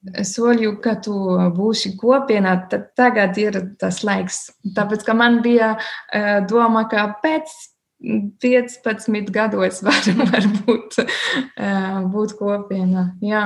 soļu, 0.06 0.78
ka 0.84 0.96
tu 1.04 1.16
būsi 1.56 1.96
kopienā, 2.00 2.56
tad 2.72 2.92
tagad 2.98 3.38
ir 3.38 3.58
tas 3.80 4.02
laiks. 4.08 4.50
Tāpēc, 4.76 5.04
ka 5.06 5.16
man 5.18 5.42
bija 5.44 5.74
uh, 5.76 6.40
doma, 6.48 6.86
ka 6.92 7.10
pēc 7.24 7.52
15 8.00 9.32
gados 9.36 9.82
var, 9.88 10.12
varbūt 10.32 11.02
uh, 11.04 12.00
būt 12.12 12.38
kopienā. 12.40 13.10
Jā. 13.26 13.46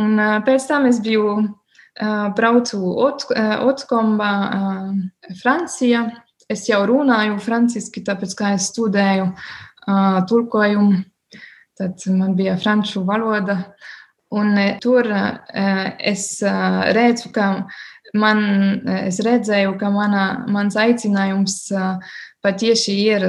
Un 0.00 0.18
uh, 0.18 0.40
pēc 0.46 0.66
tam 0.70 0.88
es 0.90 0.98
biju 1.02 1.36
uh, 1.38 2.26
braucu 2.34 2.82
ot, 3.06 3.28
Otkombā, 3.66 4.32
Francijā. 5.42 6.08
Es 6.50 6.66
jau 6.66 6.82
runāju 6.88 7.38
franciski, 7.38 8.02
tāpēc, 8.02 8.34
ka 8.34 8.54
es 8.56 8.72
studēju 8.72 9.28
tulkojumu. 10.26 11.04
Tad 11.78 12.02
man 12.10 12.34
bija 12.36 12.56
franču 12.58 13.04
valoda. 13.06 13.54
Uh, 13.54 13.99
Un 14.30 14.58
e, 14.58 14.78
tur 14.78 15.06
e, 15.10 15.22
es 15.98 16.42
e, 16.42 16.50
redzu, 16.94 17.32
ka 17.34 17.48
man, 18.14 18.42
es 19.06 19.20
redzēju, 19.26 19.74
ka 19.78 19.90
mana, 19.94 20.24
mans 20.50 20.76
aicinājums 20.78 21.56
patieši 22.42 22.94
ir 23.04 23.26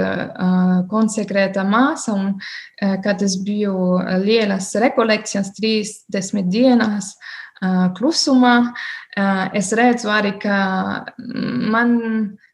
konsekrēta 0.90 1.62
māsa. 1.70 2.16
Un, 2.18 2.32
kad 3.06 3.22
es 3.22 3.36
biju 3.46 4.00
lielas 4.24 4.72
rekolekcijas, 4.82 5.52
30 5.60 6.50
dienas 6.50 7.12
klusumā, 8.00 8.56
es 9.54 9.70
redzu 9.78 10.10
arī, 10.10 10.34
ka 10.42 10.58
man 11.22 11.94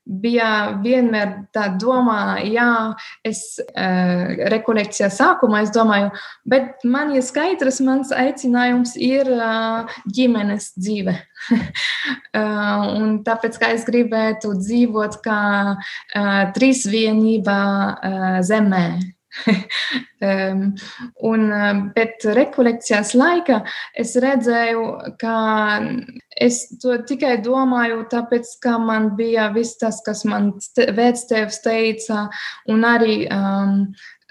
bija 0.07 0.79
vienmēr 0.83 1.33
tā 1.55 1.67
doma, 1.79 2.37
jā, 2.47 2.93
es 3.27 3.59
uh, 3.59 4.47
rekolekcijā 4.53 5.09
sākumā 5.13 5.65
es 5.65 5.73
domāju, 5.75 6.11
bet 6.47 6.85
man 6.87 7.11
ir 7.15 7.25
skaidrs, 7.25 7.81
mans 7.85 8.13
aicinājums 8.15 8.95
ir 8.95 9.29
uh, 9.35 9.99
ģimenes 10.13 10.71
dzīve. 10.79 11.17
uh, 11.51 12.87
un 13.01 13.19
tāpēc, 13.27 13.59
kā 13.59 13.73
es 13.75 13.85
gribētu 13.87 14.55
dzīvot 14.61 15.19
kā 15.25 15.43
uh, 15.75 16.41
trīsvienība 16.55 17.59
uh, 17.59 18.41
zemē 18.47 18.87
un, 21.31 21.45
bet 21.95 22.25
rekolekcijas 22.37 23.13
laika 23.17 23.61
es 23.97 24.15
redzēju, 24.23 24.83
ka 25.21 25.37
es 26.47 26.59
to 26.81 26.97
tikai 27.07 27.37
domāju, 27.45 28.03
tāpēc, 28.11 28.57
ka 28.63 28.77
man 28.81 29.11
bija 29.19 29.49
viss 29.55 29.79
tas, 29.81 30.01
kas 30.05 30.25
man 30.29 30.53
vectēvs 30.77 31.63
teica, 31.65 32.27
un 32.69 32.85
arī 32.87 33.23
um, 33.31 33.81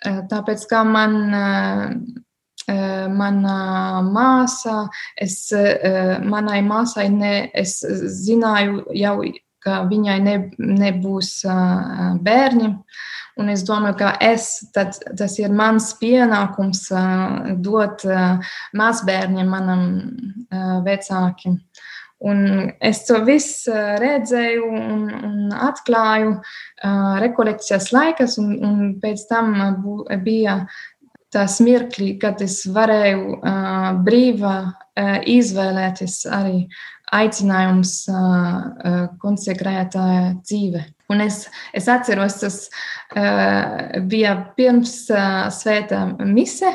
tāpēc, 0.05 0.69
ka 0.71 0.85
man. 0.87 1.19
Uh, 1.33 2.23
mana 2.67 4.03
māsa, 4.03 4.89
es, 5.17 5.53
manai 6.27 6.63
māsai 6.67 7.09
ne, 7.11 7.51
es 7.55 7.79
zināju 8.27 8.83
jau, 8.91 9.23
ka 9.63 9.83
viņai 9.91 10.19
ne, 10.23 10.37
nebūs 10.59 11.45
bērni. 12.23 12.75
Un 13.37 13.51
es 13.53 13.67
domāju, 13.69 13.99
ka 14.01 14.15
es, 14.25 14.47
tad, 14.73 14.97
tas 15.19 15.35
ir 15.37 15.53
mans 15.53 15.91
pienākums 16.01 16.87
uh, 16.89 17.53
dot 17.61 18.07
uh, 18.09 18.41
mazbērniem, 18.81 19.51
manam 19.53 19.83
uh, 19.93 20.79
vecākiem. 20.87 21.59
Un 22.25 22.71
es 22.81 23.03
to 23.05 23.21
visu 23.27 23.75
redzēju 24.01 24.71
un, 24.73 25.03
un 25.29 25.53
atklāju 25.53 26.33
uh, 26.33 27.19
rekolekcijas 27.21 27.91
laikas, 27.93 28.39
un, 28.41 28.55
un 28.65 28.79
pēc 29.03 29.27
tam 29.29 29.53
bū, 29.85 29.99
bija 30.25 30.63
tas 31.37 31.59
mirkli, 31.61 32.15
kad 32.23 32.41
es 32.41 32.63
varēju 32.73 33.37
uh, 33.37 33.89
brīvā 34.07 34.57
uh, 34.65 35.17
izvēlēties 35.29 36.23
arī 36.33 36.63
aicinājums 37.13 37.99
uh, 38.09 38.17
uh, 38.17 39.01
konsekrētā 39.21 40.09
dzīve. 40.41 40.87
Un 41.13 41.23
es, 41.23 41.45
es 41.77 41.87
atceros, 41.89 42.41
tas 42.41 42.57
uh, 43.15 44.01
bija 44.11 44.35
pirms 44.57 45.05
uh, 45.15 45.47
svētā 45.55 46.03
mise, 46.27 46.73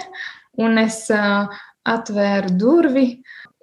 un 0.62 0.80
es 0.80 1.04
uh, 1.12 1.52
atvēru 1.84 2.54
durvi, 2.56 3.08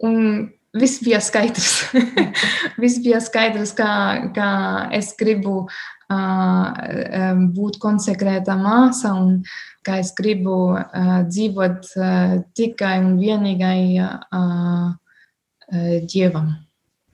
un 0.04 0.48
viss 0.76 1.00
bija 1.04 1.20
skaidrs. 1.24 1.88
viss 2.82 3.00
bija 3.04 3.20
skaidrs, 3.24 3.72
kā, 3.78 3.90
kā 4.36 4.50
es 4.96 5.14
gribu 5.18 5.62
uh, 5.64 7.40
būt 7.56 7.80
konsekrēta 7.82 8.56
māsa, 8.60 9.14
un 9.16 9.40
kā 9.86 10.00
es 10.02 10.12
gribu 10.16 10.60
uh, 10.76 11.18
dzīvot 11.28 11.92
uh, 11.96 12.38
tikai 12.52 12.98
un 13.06 13.16
vienīgai 13.20 13.82
uh, 14.04 14.16
uh, 14.36 15.98
dievam. 16.08 16.56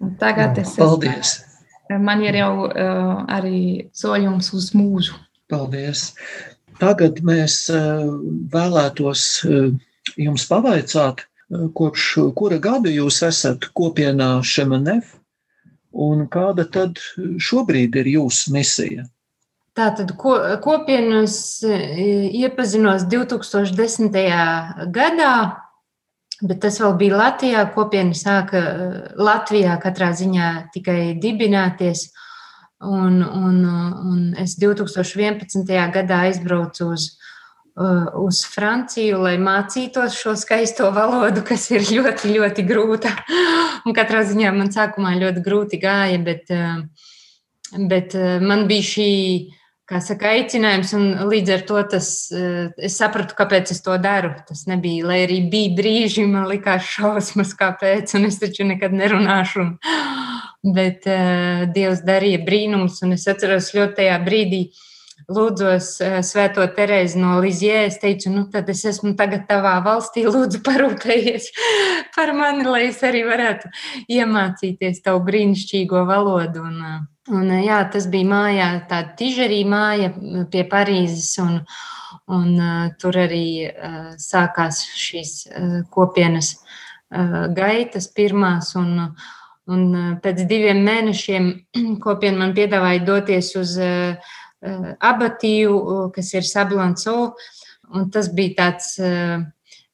Un 0.03 0.17
tagad 0.21 0.59
es 0.59 0.75
esmu. 0.75 0.85
Paldies! 0.85 1.37
Es, 1.39 1.54
man 1.91 2.23
ir 2.25 2.39
jau 2.41 2.67
uh, 2.67 3.25
arī 3.31 3.91
soļums 3.97 4.53
uz 4.57 4.71
mūžu. 4.77 5.19
Paldies! 5.51 6.13
Tagad 6.81 7.21
mēs 7.23 7.69
uh, 7.71 8.09
vēlētos 8.53 9.25
uh, 9.47 9.71
jums 10.21 10.47
pavaicāt, 10.51 11.25
kopš 11.77 12.07
kura 12.35 12.59
gada 12.59 12.91
jūs 12.91 13.21
esat 13.27 13.69
kopienā 13.77 14.39
Šemanef, 14.43 15.13
un 15.95 16.25
kāda 16.33 16.65
tad 16.67 16.99
šobrīd 17.39 18.01
ir 18.01 18.09
jūsu 18.17 18.55
misija? 18.57 19.05
Tātad 19.75 20.13
ko, 20.19 20.37
kopienas 20.63 21.37
iepazinos 21.67 23.07
2010. 23.11 24.19
gadā, 24.95 25.35
Bet 26.45 26.61
tas 26.65 26.77
vēl 26.83 26.97
bija 27.01 27.19
Latvijā. 27.19 27.65
Kopiena 27.75 28.17
sāka 28.19 28.61
eh, 28.61 28.97
Latvijā 29.17 29.79
katrā 29.83 30.13
ziņā 30.17 30.51
tikai 30.75 31.15
dibināties. 31.21 32.11
Un, 32.85 33.23
un, 33.23 33.61
un 33.65 34.25
es 34.41 34.59
2011. 34.61 35.65
gadā 35.95 36.19
aizbraucu 36.29 36.91
uz, 36.93 37.07
eh, 37.81 38.05
uz 38.21 38.43
Franciju, 38.51 39.23
lai 39.25 39.39
mācītos 39.41 40.19
šo 40.21 40.37
skaisto 40.37 40.91
valodu, 40.93 41.47
kas 41.49 41.71
ir 41.73 41.87
ļoti, 41.89 42.35
ļoti 42.37 42.67
grūta. 42.69 43.15
Un 43.85 43.97
katrā 43.97 44.23
ziņā 44.29 44.53
man 44.57 44.73
sākumā 44.75 45.17
ļoti 45.23 45.45
grūti 45.45 45.81
gāja, 45.81 46.21
bet 46.25 46.53
uh, 46.53 46.85
bet 47.79 48.15
man 48.41 48.67
bija 48.69 48.87
šī 48.87 49.11
kā 49.91 50.01
saka, 50.01 50.33
aicinājums, 50.39 50.95
un 50.97 51.29
līdz 51.29 51.53
ar 51.59 51.65
to 51.69 51.83
tas, 51.95 52.09
uh, 52.33 52.71
es 52.77 52.97
sapratu, 53.01 53.37
kāpēc 53.37 53.75
es 53.75 53.83
to 53.85 53.97
daru. 54.01 54.33
Tas 54.49 54.65
nebija, 54.71 55.05
lai 55.11 55.21
arī 55.27 55.43
bija 55.53 55.75
brīži, 55.77 56.25
man 56.31 56.49
likās 56.51 56.89
šausmas, 56.95 57.53
kāpēc, 57.59 58.17
un 58.19 58.31
es 58.31 58.41
taču 58.41 58.67
nekad 58.69 58.97
nerunāšu. 58.97 59.65
Un, 59.65 59.77
bet 60.75 61.05
uh, 61.11 61.69
Dievs 61.75 62.03
darīja 62.07 62.41
brīnumus, 62.47 63.03
un 63.05 63.19
es 63.19 63.29
atceros 63.29 63.75
ļoti 63.77 63.99
tajā 64.01 64.19
brīdī, 64.25 64.63
lūdzos 65.29 65.91
uh, 66.01 66.19
Svēto 66.25 66.65
Terēzi 66.77 67.21
no 67.21 67.37
Lizjē. 67.45 67.85
Es 67.91 68.01
teicu, 68.01 68.33
nu 68.33 68.47
tad 68.53 68.73
es 68.73 68.85
esmu 68.89 69.13
tagad 69.21 69.45
tavā 69.51 69.77
valstī, 69.85 70.25
lūdzu, 70.25 70.65
parūpējies 70.65 71.51
par 72.17 72.33
mani, 72.37 72.65
lai 72.65 72.87
es 72.89 73.05
arī 73.05 73.27
varētu 73.29 73.69
iemācīties 74.17 75.05
tavu 75.05 75.27
brīnišķīgo 75.29 76.07
valodu. 76.09 76.65
Un, 76.65 76.81
uh, 76.81 77.03
un, 77.33 77.45
uh, 77.51 77.61
jā, 77.65 77.79
tas 77.93 78.09
bija 78.13 78.31
mājā, 78.31 78.71
tāda 78.91 79.15
tižerī 79.19 79.63
māja 79.69 80.11
pie 80.51 80.67
Parīzes. 80.71 81.31
Un, 81.45 81.63
un 82.35 82.51
uh, 82.57 82.91
tur 83.01 83.17
arī 83.21 83.47
uh, 83.69 84.13
sākās 84.21 84.85
šīs 84.97 85.33
uh, 85.49 85.81
kopienas 85.93 86.55
uh, 86.57 87.49
gaitas 87.55 88.09
pirmās. 88.13 88.75
Un, 88.81 88.93
uh, 89.09 89.33
Un 89.73 89.85
eh, 89.97 90.09
pēc 90.21 90.45
diviem 90.49 90.83
mēnešiem 90.85 91.51
kopiena 92.05 92.43
man 92.43 92.55
piedāvāja 92.57 93.05
doties 93.07 93.55
uz 93.61 93.77
eh, 93.81 94.33
abatiju, 94.65 96.11
kas 96.15 96.33
ir 96.37 96.47
Sablanco. 96.49 97.35
Un 97.95 98.09
tas 98.11 98.31
bija 98.33 98.55
tāds 98.63 98.95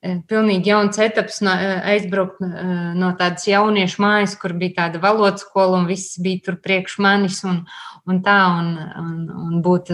pilnīgi 0.00 0.70
jauns 0.70 0.98
etaps, 1.02 1.40
aizbraukt 1.44 2.40
no 2.40 3.10
tādas 3.18 3.44
jauniešu 3.48 4.00
mājas, 4.00 4.36
kur 4.40 4.54
bija 4.56 4.78
tāda 4.78 5.00
valodas 5.02 5.44
skola 5.44 5.76
un 5.80 5.88
viss 5.90 6.16
bija 6.22 6.40
tur 6.46 6.56
priekš 6.64 6.96
manis 7.04 7.42
un, 7.44 7.60
un 8.08 8.22
tā, 8.24 8.38
un, 8.60 8.70
un, 9.02 9.18
un 9.48 9.58
būt 9.64 9.92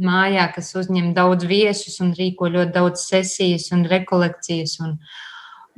mājā, 0.00 0.48
kas 0.54 0.72
uzņem 0.80 1.12
daudz 1.16 1.44
viesus 1.48 2.00
un 2.00 2.14
rīko 2.16 2.48
ļoti 2.54 2.72
daudz 2.78 3.04
sesijas 3.10 3.68
un 3.76 3.84
rekolekcijas. 3.92 4.78
Un, 4.86 4.96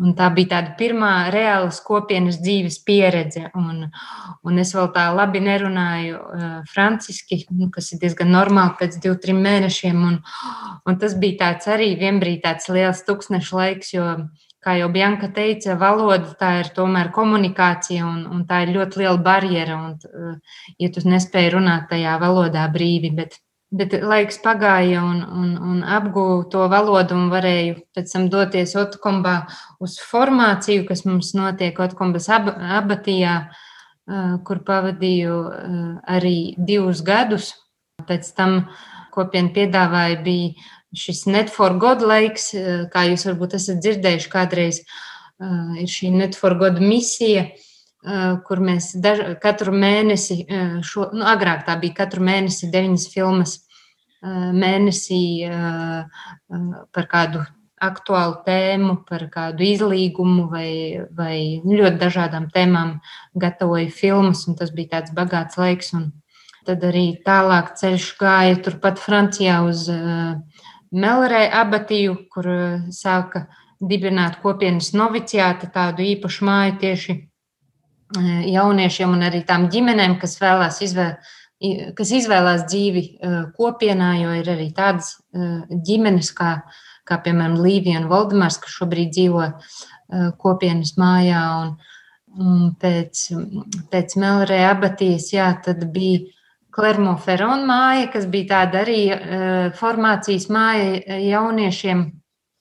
Un 0.03 0.14
tā 0.18 0.26
bija 0.34 0.57
tāda 0.57 0.72
pirmā 0.78 1.11
reāla 1.30 1.70
kopienas 1.86 2.40
dzīves 2.42 2.80
pieredze. 2.86 3.45
Un, 3.55 3.84
un 4.42 4.59
es 4.59 4.72
vēl 4.74 4.88
tā 4.97 5.05
labi 5.14 5.42
nerunāju 5.45 6.18
uh, 6.18 6.57
franciski, 6.70 7.45
nu, 7.55 7.68
kas 7.74 7.92
ir 7.95 8.01
diezgan 8.03 8.32
normāli 8.34 8.74
pēc 8.80 8.99
diviem, 8.99 9.20
trim 9.22 9.38
mēnešiem. 9.45 10.01
Un, 10.09 10.18
un 10.82 10.99
tas 10.99 11.14
bija 11.20 11.45
tāds 11.45 11.70
arī 11.70 11.92
vienbrīd 12.01 12.42
tāds 12.42 12.66
liels 12.74 13.05
tūkstneša 13.07 13.61
laiks, 13.61 13.95
jo, 13.95 14.09
kā 14.64 14.74
jau 14.80 14.90
Bjanka 14.90 15.30
teica, 15.36 15.78
valoda 15.78 16.34
tā 16.40 16.51
ir 16.64 16.74
tomēr 16.74 17.12
komunikācija 17.14 18.03
un, 18.09 18.24
un 18.26 18.42
tā 18.51 18.64
ir 18.64 18.74
ļoti 18.74 19.05
liela 19.05 19.22
barjera. 19.22 19.78
Un, 19.78 19.95
uh, 20.11 20.61
ja 20.82 20.90
tu 20.90 21.07
nespēji 21.07 21.55
runāt 21.55 21.86
tajā 21.95 22.18
valodā 22.18 22.66
brīvi, 22.74 23.14
bet 23.14 23.38
Bet 23.75 23.95
laiks 24.07 24.37
pagāja 24.39 25.01
un, 25.03 25.22
un, 25.25 25.55
un 25.59 25.79
apgūvu 25.97 26.45
to 26.53 26.66
valodu 26.70 27.16
un 27.18 27.31
varēju 27.33 27.81
pēc 27.97 28.12
tam 28.12 28.29
doties 28.31 28.77
Otkombā 28.79 29.35
uz 29.83 29.97
formāciju, 29.99 30.85
kas 30.87 31.03
mums 31.09 31.33
notiek 31.35 31.81
Otkombas 31.83 32.29
ab, 32.31 32.53
abatijā, 32.79 33.35
kur 34.47 34.61
pavadīju 34.68 35.41
arī 36.07 36.37
divus 36.59 37.03
gadus. 37.03 37.51
Pēc 38.05 38.31
tam 38.37 38.61
kopiena 39.14 39.51
piedāvāja 39.55 40.22
bija 40.22 40.70
šis 40.95 41.25
Net 41.27 41.51
for 41.51 41.75
God 41.81 42.05
laiks, 42.05 42.53
kā 42.93 43.07
jūs 43.11 43.27
varbūt 43.27 43.59
esat 43.59 43.83
dzirdējuši 43.83 44.31
kādreiz, 44.31 44.83
ir 45.81 45.91
šī 45.91 46.14
Net 46.14 46.39
for 46.39 46.55
God 46.61 46.79
misija, 46.83 47.49
kur 48.47 48.61
mēs 48.61 48.93
daž, 49.01 49.22
katru 49.43 49.72
mēnesi, 49.72 50.45
šo, 50.85 51.09
nu, 51.16 51.25
agrāk 51.27 51.64
tā 51.66 51.79
bija 51.81 52.05
katru 52.05 52.25
mēnesi 52.25 52.70
deviņas 52.72 53.07
filmas 53.14 53.59
mēnesī 54.25 55.22
par 56.95 57.09
kādu 57.11 57.45
aktuālu 57.85 58.39
tēmu, 58.47 58.99
par 59.09 59.27
kādu 59.33 59.64
izlīgumu 59.66 60.47
vai, 60.53 61.05
vai 61.12 61.37
ļoti 61.64 61.99
dažādām 62.01 62.49
tēmām 62.55 62.99
gatavoju 63.37 63.91
filmas, 63.93 64.47
un 64.49 64.57
tas 64.57 64.72
bija 64.72 64.97
tāds 64.97 65.14
bagāts 65.16 65.59
laiks. 65.61 65.93
Un 65.97 66.12
tad 66.64 66.85
arī 66.87 67.18
tālāk 67.27 67.75
ceļš 67.81 68.09
gāja 68.20 68.62
turpat 68.64 69.03
Francijā 69.03 69.61
uz 69.66 69.85
Melrē 70.95 71.49
abatiju, 71.51 72.16
kur 72.31 72.49
sāka 72.95 73.49
dibināt 73.83 74.39
kopienas 74.41 74.93
noviciāti, 74.95 75.68
tādu 75.75 76.07
īpašu 76.07 76.47
māju 76.47 76.77
tieši 76.81 77.16
jauniešiem 78.55 79.16
un 79.16 79.25
arī 79.27 79.43
tām 79.45 79.66
ģimenēm, 79.72 80.20
kas 80.22 80.39
vēlās 80.41 80.79
izvēlēties 80.87 81.43
kas 81.97 82.13
izvēlās 82.19 82.67
dzīvi 82.69 83.05
kopienā, 83.57 84.11
jo 84.23 84.35
ir 84.41 84.51
arī 84.55 84.69
tādas 84.77 85.15
ģimenes, 85.33 86.33
kā, 86.37 86.57
kā 87.09 87.19
piemēram 87.25 87.61
Līvija 87.63 88.03
un 88.03 88.09
Valdemārs, 88.11 88.59
kas 88.63 88.77
šobrīd 88.79 89.13
dzīvo 89.15 89.49
kopienas 90.43 90.97
mājā. 91.01 91.43
Un, 91.63 91.75
un 92.35 92.65
pēc, 92.81 93.29
pēc 93.93 94.17
Melrē 94.21 94.65
abatijas, 94.73 95.31
jā, 95.35 95.53
tad 95.65 95.87
bija 95.95 96.25
Klermo 96.75 97.15
Ferona 97.23 97.63
māja, 97.69 98.11
kas 98.11 98.27
bija 98.27 98.51
tāda 98.57 98.83
arī 98.83 99.01
formācijas 99.79 100.49
māja 100.51 101.21
jauniešiem, 101.23 102.09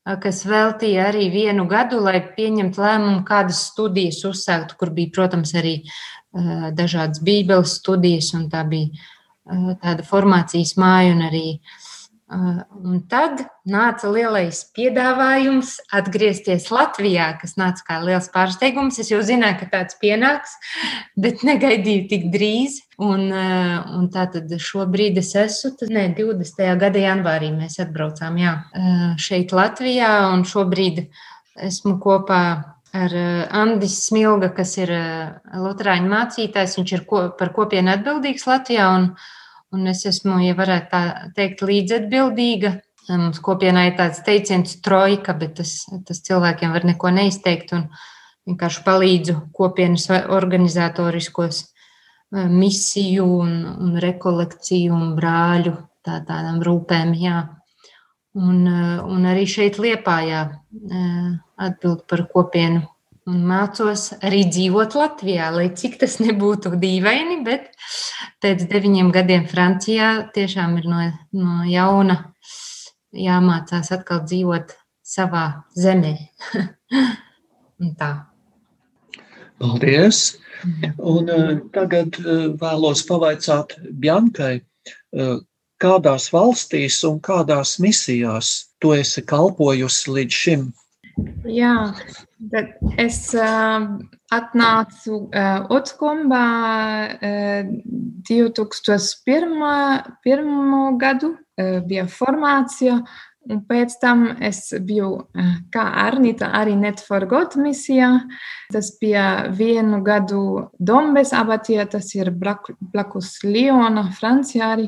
kas 0.03 0.43
veltīja 0.45 1.07
arī 1.11 1.29
vienu 1.31 1.67
gadu, 1.69 2.01
lai 2.03 2.19
pieņemtu 2.35 2.81
lēmumu, 2.83 3.23
kādas 3.27 3.61
studijas 3.69 4.23
uzsākt, 4.27 4.75
kur 4.79 4.91
bija, 4.95 5.13
protams, 5.15 5.53
arī 5.55 5.77
dažādas 6.75 7.21
bībeles 7.23 7.77
studijas, 7.79 8.33
un 8.33 8.49
tā 8.51 8.63
bija 8.67 8.89
tāda 9.83 10.05
formācijas 10.07 10.75
māja. 10.79 11.13
Un, 11.15 11.23
arī, 11.29 11.45
eh, 11.59 12.02
un 12.33 13.01
tad 13.09 13.43
nāca 13.69 14.09
lielais 14.11 14.63
piedāvājums 14.75 15.75
atgriezties 15.93 16.69
Latvijā, 16.73 17.29
kas 17.41 17.55
nāca 17.59 17.85
kā 17.87 17.99
liels 18.03 18.29
pārsteigums. 18.33 18.99
Es 19.01 19.11
jau 19.13 19.21
zināju, 19.25 19.59
ka 19.61 19.69
tāds 19.77 19.99
pienāks, 20.01 20.57
bet 21.19 21.45
negaidīju 21.47 22.07
tik 22.11 22.27
drīz. 22.33 22.81
Un, 23.03 23.31
un 23.33 24.09
tā 24.13 24.27
tad 24.31 24.51
šobrīd 24.61 25.17
es 25.19 25.33
esmu, 25.39 25.73
tas 25.79 25.89
ne 25.91 26.05
20. 26.13 26.61
gada 26.79 27.01
janvārī 27.01 27.49
mēs 27.55 27.79
atbraucām 27.81 28.37
jā, 28.37 28.53
šeit 29.19 29.51
Latvijā, 29.55 30.11
un 30.29 30.45
šobrīd 30.47 31.07
esmu 31.69 31.97
kopā 32.03 32.43
ar 32.93 33.15
eh, 33.15 33.47
Andris 33.51 33.97
Smilga, 34.07 34.51
kas 34.55 34.75
ir 34.77 34.93
eh, 34.93 35.29
Lutāņu 35.57 36.09
mācītājs. 36.11 36.77
Viņš 36.79 36.93
ir 36.97 37.05
ko, 37.09 37.25
par 37.39 37.53
kopienu 37.55 37.93
atbildīgs 37.95 38.45
Latvijā, 38.49 38.89
un, 38.97 39.09
un 39.73 39.89
es 39.91 40.05
esmu, 40.09 40.37
ja 40.45 40.55
varētu 40.57 40.89
tā 40.91 41.03
teikt, 41.37 41.63
līdzatbildīga. 41.65 42.73
Mums 43.09 43.41
kopienā 43.43 43.89
ir 43.89 43.97
tāds 43.97 44.21
teiciens 44.23 44.77
trojka, 44.85 45.35
bet 45.35 45.57
tas, 45.59 45.73
tas 46.07 46.21
cilvēkiem 46.23 46.71
var 46.71 46.85
neko 46.87 47.11
neizteikt 47.11 47.73
un 47.75 47.89
vienkārši 48.47 48.83
palīdzu 48.85 49.35
kopienas 49.55 50.07
organizatoriskos 50.11 51.63
eh, 51.65 52.47
misiju 52.47 53.27
un, 53.41 53.57
un 53.87 53.97
rekolekciju 54.03 54.95
un 54.95 55.11
brāļu 55.17 55.75
tā, 56.05 56.21
tādām 56.23 56.63
rūpēm. 56.63 57.11
Jā. 57.19 57.43
Un, 58.33 58.63
un 58.65 59.25
arī 59.29 59.43
šeit 59.45 59.75
Liepājā 59.77 60.47
atbild 61.61 62.07
par 62.09 62.23
kopienu. 62.31 62.81
Un 63.31 63.43
mācos 63.47 64.09
arī 64.19 64.41
dzīvot 64.51 64.97
Latvijā, 64.99 65.47
lai 65.55 65.69
cik 65.79 65.95
tas 66.01 66.17
nebūtu 66.19 66.73
dīvaini, 66.75 67.37
bet 67.45 67.69
pēc 68.43 68.65
deviņiem 68.67 69.13
gadiem 69.15 69.45
Francijā 69.47 70.09
tiešām 70.35 70.75
ir 70.81 70.89
no, 70.91 71.05
no 71.31 71.63
jauna 71.63 72.17
jāmācās 73.15 73.93
atkal 73.95 74.25
dzīvot 74.27 74.75
savā 75.07 75.45
zemē. 75.79 76.17
tā. 78.01 78.11
Paldies! 79.61 80.23
Un, 80.97 81.27
uh, 81.31 81.55
tagad 81.75 82.19
uh, 82.23 82.51
vēlos 82.59 83.03
pavaicāt 83.07 83.75
Bjankai, 84.03 84.57
uh, 85.15 85.39
kādās 85.83 86.29
valstīs 86.33 87.01
un 87.07 87.19
kādās 87.23 87.77
misijās 87.83 88.53
tu 88.83 88.93
esi 88.95 89.23
kalpojusi 89.27 90.15
līdz 90.17 90.39
šim? 90.43 90.69
Jā, 91.47 91.93
tad 92.51 92.65
es 92.99 93.33
uh, 93.37 93.85
atnācu 94.33 95.13
uh, 95.27 95.67
Utskombā 95.73 96.47
uh, 97.13 97.63
2001. 98.29 100.97
gadu, 100.99 101.29
uh, 101.35 101.79
bija 101.85 102.07
formācija, 102.09 103.05
un 103.51 103.57
pēc 103.67 103.89
tam 104.01 104.37
es 104.39 104.73
biju 104.87 105.09
uh, 105.19 105.25
kā 105.73 105.83
Arnita 106.05 106.47
arī 106.59 106.75
Net 106.79 106.99
for 107.03 107.25
God 107.29 107.51
misijā. 107.59 108.11
Tas 108.73 108.87
bija 109.01 109.25
vienu 109.51 110.01
gadu 110.03 110.69
Dombes 110.79 111.33
abatijā, 111.35 111.85
tas 111.91 112.15
ir 112.15 112.31
blakus 112.33 113.43
Liona, 113.43 114.03
Francijā 114.19 114.65
arī. 114.77 114.87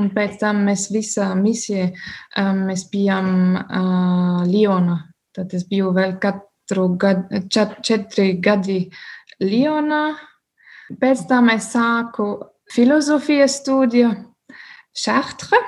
Un 0.00 0.06
pēc 0.08 0.38
tam 0.40 0.62
mēs 0.64 0.86
visā 0.88 1.34
misijā 1.36 1.90
um, 2.40 2.62
mēs 2.70 2.82
bijām 2.92 3.26
uh, 3.60 4.40
Liona. 4.48 4.96
Tad 5.32 5.52
es 5.56 5.64
biju 5.68 5.92
vēl 5.96 6.18
katru 6.20 6.51
gadu, 6.98 7.44
čet, 7.48 7.80
četri 7.82 8.34
gadi 8.40 8.90
Lionā. 9.40 10.16
Pēc 11.00 11.26
tam 11.28 11.48
es 11.50 11.72
sāku 11.72 12.34
filozofijas 12.72 13.60
studiju 13.60 14.12
Šahtre, 14.92 15.58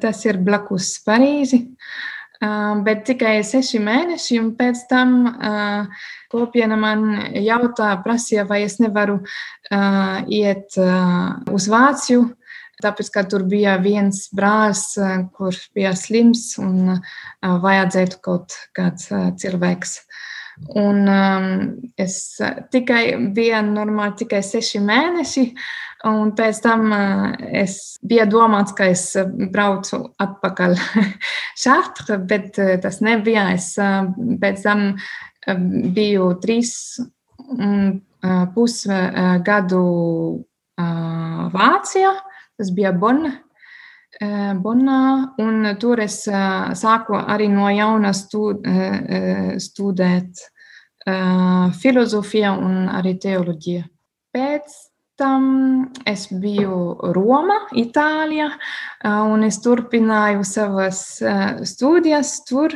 tas 0.00 0.24
ir 0.26 0.38
blakus 0.44 0.98
Parīzi. 1.06 1.62
Uh, 2.36 2.82
bet 2.84 3.06
tikai 3.08 3.38
seši 3.48 3.78
mēneši, 3.80 4.36
un 4.42 4.50
pēc 4.58 4.82
tam 4.90 5.12
uh, 5.24 6.02
kopiena 6.28 6.76
man 6.76 7.06
jautā, 7.32 7.94
prasīja, 8.04 8.44
vai 8.44 8.58
es 8.66 8.76
nevaru 8.76 9.22
uh, 9.22 10.18
iet 10.28 10.76
uz 10.76 11.68
Vāciju, 11.72 12.26
tāpēc, 12.84 13.08
ka 13.14 13.24
tur 13.24 13.46
bija 13.48 13.78
viens 13.80 14.26
brālis, 14.36 14.98
kurš 15.32 15.62
bija 15.72 15.94
slims 15.96 16.58
un 16.60 16.98
vajadzētu 17.40 18.20
kaut 18.20 18.52
kāds 18.76 19.08
cilvēks. 19.40 19.96
Un 20.80 21.02
um, 21.04 21.48
es 22.00 22.20
tikai 22.72 23.02
biju 23.36 23.58
normāli 23.66 24.22
tikai 24.22 24.40
seši 24.44 24.80
mēneši, 24.80 25.44
Un 26.04 26.32
pēc 26.36 26.58
tam 26.60 26.90
es 26.92 27.96
biju 28.04 28.26
domāts, 28.28 28.74
ka 28.76 28.90
es 28.92 29.08
braucu 29.52 30.02
atpakaļ 30.20 30.76
šādi, 31.62 32.18
bet 32.28 32.60
tas 32.82 33.00
nebija. 33.04 33.48
Es 33.56 33.72
pēc 34.42 34.62
tam 34.66 34.84
biju 35.96 36.28
trīs 36.42 36.74
pus 38.54 38.76
gadu 39.48 39.82
Vācijā. 41.56 42.12
Tas 42.56 42.72
bija 42.72 42.92
Bonn. 42.96 43.32
Bonā, 44.16 45.34
un 45.44 45.76
tur 45.76 46.00
es 46.00 46.24
sāku 46.24 47.14
arī 47.20 47.48
no 47.52 47.68
jauna 47.68 48.12
studēt 49.60 50.40
filozofiju 51.82 52.52
un 52.56 52.88
arī 52.88 53.12
teoloģiju. 53.20 53.84
Pēc 54.32 54.64
tam 55.16 55.42
es 56.08 56.26
biju 56.32 56.96
Roma, 57.16 57.58
Itālijā, 57.76 58.48
un 59.04 59.44
es 59.44 59.60
turpināju 59.64 60.44
savas 60.48 61.22
studijas 61.68 62.44
tur, 62.48 62.72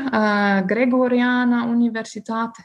Gregoriāna 0.68 1.64
Universitāte. 1.72 2.64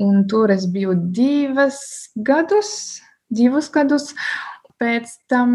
Un 0.00 0.24
tur 0.28 0.50
es 0.52 0.64
biju 0.72 0.94
divas 1.12 2.08
gadus, 2.16 3.00
divus 3.28 3.68
gadus. 3.72 4.14
Pēc 4.80 5.04
tam 5.28 5.50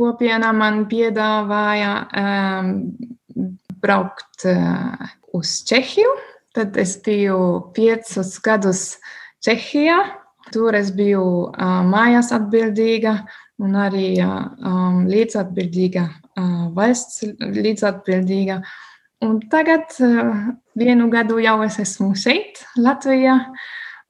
kopiena 0.00 0.54
man 0.56 0.86
piedāvāja 0.88 1.92
um, 2.16 2.72
braukt 3.84 4.48
uh, 4.48 5.12
uz 5.36 5.60
Čehiju. 5.68 6.16
Tad 6.56 6.74
es 6.80 6.96
biju 7.04 7.70
piecus 7.76 8.34
gadus 8.42 8.82
Čehijā 9.44 10.00
Tur 10.50 10.74
es 10.74 10.90
biju 10.96 11.22
uh, 11.46 11.80
mājās 11.86 12.32
atbildīga 12.34 13.12
un 13.62 13.76
arī 13.78 14.16
um, 14.24 15.04
līdzatbildīga, 15.06 16.04
uh, 16.40 16.62
valsts 16.74 17.22
līdzatbildīga. 17.38 18.58
Un 19.26 19.36
tagad 19.52 19.94
uh, 20.02 20.48
vienu 20.80 21.06
gadu 21.12 21.38
jau 21.44 21.60
es 21.66 21.78
esmu 21.82 22.14
šeit, 22.18 22.64
Latvijā, 22.80 23.36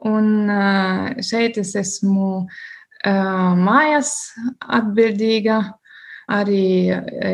un 0.08 0.30
uh, 0.46 1.10
šeit 1.26 1.58
es 1.60 1.74
esmu 1.76 2.30
uh, 2.40 3.52
mājās 3.58 4.14
atbildīga, 4.80 5.60
arī 6.30 6.90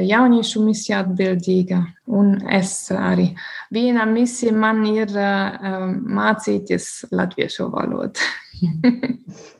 jauniešu 0.09 0.62
misija 0.64 1.03
atbildīga. 1.05 1.82
Un 2.07 2.36
es 2.55 2.72
arī 2.94 3.32
viena 3.74 4.07
misija 4.09 4.55
man 4.55 4.84
ir 4.88 5.11
uh, 5.12 5.90
mācīties 6.20 7.07
latviešu 7.12 7.68
valodu. 7.74 8.22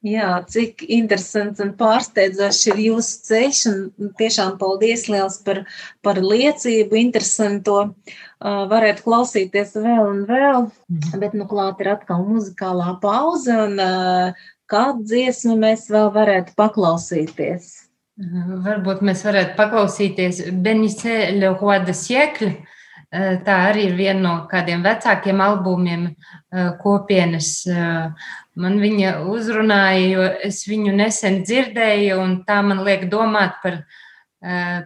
Jā, 0.00 0.38
cik 0.48 0.80
interesants 0.88 1.60
un 1.60 1.74
pārsteidzošs 1.76 2.70
ir 2.70 2.78
jūsu 2.86 3.18
ceļš. 3.26 3.58
Tiešām 4.16 4.54
paldies 4.60 5.04
liels 5.12 5.36
par, 5.44 5.60
par 6.00 6.22
liecību, 6.24 6.96
interesanto. 6.96 7.82
Uh, 8.40 8.64
varētu 8.70 9.04
klausīties 9.04 9.76
vēl 9.76 10.00
un 10.06 10.24
vēl, 10.30 10.70
mhm. 10.88 11.20
bet 11.20 11.36
nu 11.36 11.44
klāt 11.50 11.84
ir 11.84 11.92
atkal 11.98 12.24
muzikālā 12.24 12.94
pauze 13.02 13.52
un 13.52 13.76
uh, 13.76 14.48
kādu 14.72 15.04
dziesmu 15.10 15.58
mēs 15.60 15.90
vēl 15.92 16.08
varētu 16.16 16.56
paklausīties. 16.56 17.89
Varbūt 18.20 19.00
mēs 19.06 19.22
varētu 19.24 19.54
paklausīties 19.56 20.42
Benice 20.60 21.30
Le 21.32 21.54
Roi 21.54 21.78
de 21.86 21.94
Siècle. 21.96 22.50
Tā 23.10 23.54
arī 23.70 23.88
ir 23.88 23.94
viena 23.98 24.20
no 24.20 24.32
kādiem 24.50 24.84
vecākiem 24.84 25.40
albumiem 25.42 26.04
kopienas. 26.82 27.64
Man 28.60 28.76
viņa 28.82 29.14
uzrunāja, 29.24 30.04
jo 30.12 30.26
es 30.50 30.60
viņu 30.68 30.92
nesen 30.98 31.40
dzirdēju, 31.46 32.20
un 32.20 32.36
tā 32.46 32.60
man 32.66 32.84
liek 32.86 33.08
domāt 33.10 33.56
par, 33.64 33.80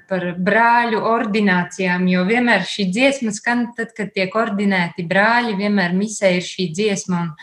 par 0.09 0.29
brāļu 0.39 1.03
ordinācijām. 1.11 2.07
Jo 2.09 2.23
vienmēr 2.31 2.65
šī 2.71 2.87
dziesma 2.95 3.35
skan, 3.35 3.67
tad, 3.77 3.93
kad 3.99 4.15
tiek 4.15 4.31
ordinēti 4.31 5.05
brāļi, 5.11 5.59
vienmēr 5.59 5.97
misē 5.99 6.37
ir 6.39 6.47
šī 6.47 6.71
dziesma, 6.71 7.27
un 7.27 7.35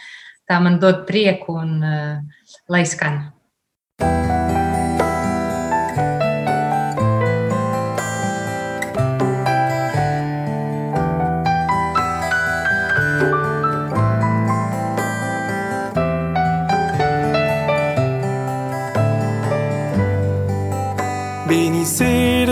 tā 0.48 0.64
man 0.64 0.80
dod 0.80 1.04
prieku, 1.10 1.60
un 1.60 1.78
lai 2.72 2.86
skan. 2.88 3.28
thank 4.02 4.50
you 4.50 4.51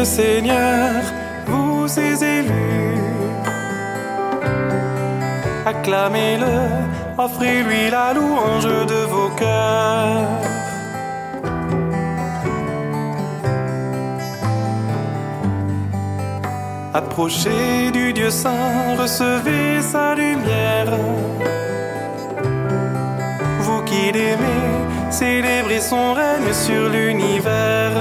Seigneur, 0.10 1.04
vous 1.46 1.88
ses 1.88 2.24
élus. 2.24 2.98
Acclamez-le, 5.68 6.56
offrez-lui 7.16 7.92
la 7.92 8.14
louange 8.14 8.66
de 8.94 9.02
vos 9.14 9.30
cœurs. 9.42 10.28
Approchez 16.96 17.92
du 17.92 18.12
Dieu 18.12 18.32
Saint, 18.32 18.96
recevez 18.98 19.80
sa 19.84 20.16
lumière. 20.16 20.92
Vous 23.60 23.82
qui 23.84 24.12
l'aimez, 24.12 24.66
célébrez 25.12 25.82
son 25.82 26.14
règne 26.14 26.52
sur 26.52 26.90
l'univers 26.90 27.94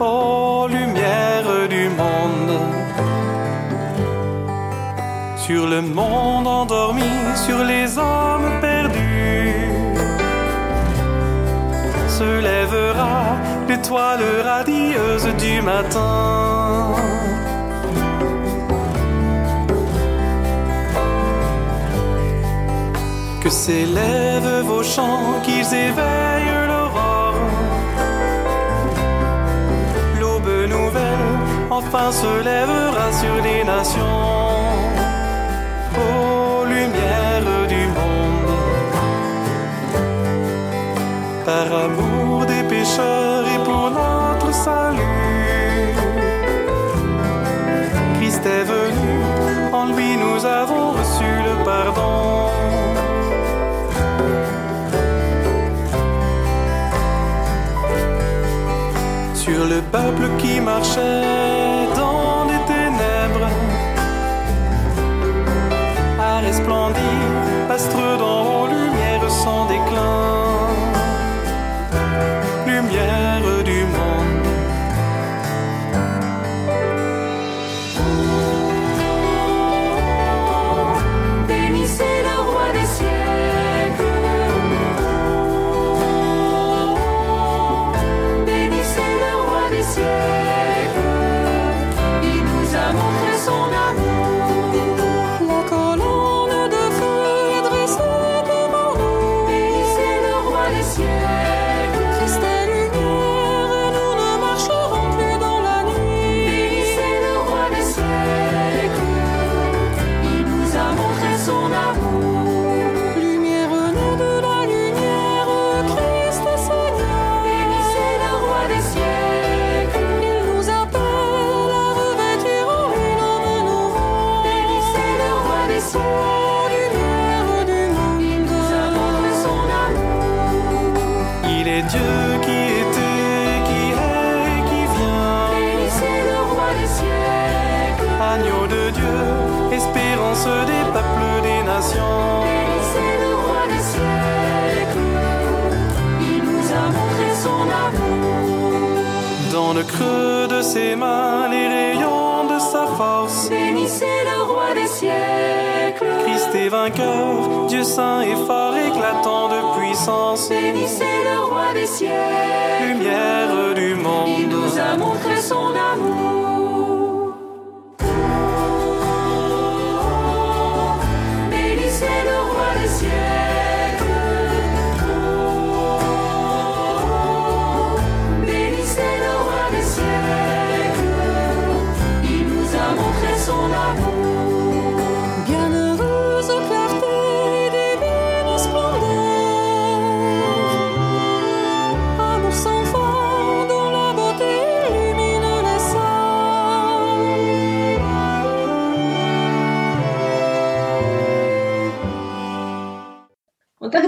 ô 0.00 0.66
lumière 0.66 1.68
du 1.68 1.88
monde. 1.88 2.58
Sur 5.36 5.66
le 5.66 5.82
monde 5.82 6.46
endormi, 6.46 7.12
sur 7.34 7.64
les 7.64 7.98
hommes 7.98 8.50
perdus, 8.60 9.54
se 12.08 12.40
lèvera 12.40 13.36
l'étoile 13.68 14.22
radieuse 14.44 15.28
du 15.38 15.62
matin. 15.62 16.94
Que 23.42 23.50
s'élèvent 23.50 24.64
vos 24.64 24.82
chants, 24.82 25.40
qu'ils 25.42 25.74
éveillent 25.74 26.39
enfin 31.80 32.12
se 32.12 32.32
lèvera 32.48 33.06
sur 33.20 33.36
les 33.46 33.64
nations. 33.64 34.60
Ô 36.02 36.64
lumière 36.64 37.46
du 37.74 37.82
monde, 37.98 38.56
par 41.46 41.66
amour 41.86 42.46
des 42.46 42.62
pécheurs 42.74 43.44
et 43.54 43.60
pour 43.68 43.86
notre 44.00 44.50
salut, 44.66 45.94
Christ 48.16 48.44
est 48.58 48.66
venu, 48.74 49.12
en 49.72 49.86
lui 49.96 50.16
nous 50.24 50.44
avons 50.44 50.86
reçu 50.98 51.30
le 51.48 51.54
pardon. 51.64 52.30
sur 59.34 59.64
le 59.64 59.80
peuple 59.80 60.26
qui 60.38 60.60
marchait 60.60 61.59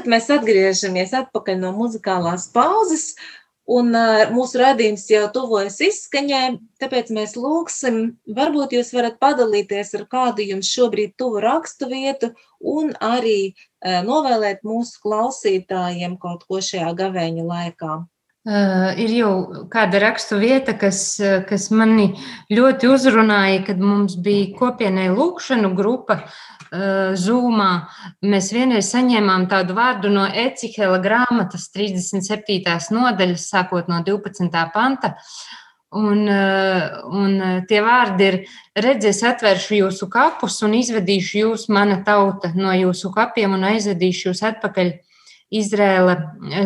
tagad 0.02 0.10
mēs 0.10 0.30
atgriežamies 0.34 1.12
atpakaļ 1.14 1.60
no 1.62 1.70
muzikālās 1.76 2.50
pauzes. 2.52 3.14
Un 3.70 3.94
mūsu 4.34 4.58
raidījums 4.58 5.06
jau 5.06 5.28
tuvojas 5.30 5.78
izskaņai, 5.80 6.58
tāpēc 6.82 7.12
mēs 7.14 7.36
lūgsim, 7.38 8.18
varbūt 8.26 8.74
jūs 8.74 8.90
varat 8.92 9.20
padalīties 9.22 9.94
ar 9.94 10.08
kādu 10.10 10.42
jums 10.42 10.66
šobrīd 10.66 11.14
tuvu 11.16 11.38
rakstu 11.40 11.86
vietu 11.86 12.32
un 12.58 12.90
arī 12.98 13.54
novēlēt 13.80 14.66
mūsu 14.66 14.98
klausītājiem 15.04 16.18
kaut 16.18 16.42
ko 16.48 16.58
šajā 16.58 16.90
gavēņa 16.98 17.46
laikā. 17.46 17.94
Uh, 18.42 18.88
ir 18.98 19.12
jau 19.14 19.34
kāda 19.70 20.00
rakstu 20.02 20.34
vieta, 20.42 20.72
kas, 20.74 21.14
uh, 21.22 21.44
kas 21.46 21.68
mani 21.70 22.08
ļoti 22.50 22.88
uzrunāja, 22.90 23.60
kad 23.68 23.78
mums 23.78 24.16
bija 24.18 24.48
kopienai 24.56 25.04
lūkšanu 25.14 25.68
grupa 25.78 26.16
uh, 26.24 27.12
Zūmā. 27.14 27.68
Mēs 28.26 28.48
vienreiz 28.50 28.88
saņēmām 28.90 29.46
tādu 29.46 29.76
vārdu 29.78 30.10
no 30.10 30.24
Ecihela 30.26 30.98
grāmatas 31.04 31.68
37. 31.70 32.58
nodaļas, 32.90 33.46
sākot 33.46 33.86
no 33.86 34.00
12. 34.02 34.50
panta. 34.74 35.12
Un, 35.94 36.26
uh, 36.26 36.98
un 37.14 37.38
tie 37.70 37.78
vārdi 37.86 38.26
ir: 38.26 38.40
redzēs, 38.74 39.22
atvēršu 39.30 39.84
jūsu 39.84 40.10
kapus 40.10 40.58
un 40.66 40.74
izvedīšu 40.82 41.44
jūs, 41.44 41.70
mana 41.70 42.02
tauta, 42.02 42.50
no 42.58 42.74
jūsu 42.74 43.14
kapiem 43.14 43.54
un 43.54 43.70
aizvedīšu 43.70 44.32
jūs 44.32 44.42
atpakaļ 44.50 44.96
Izrēla 45.52 46.16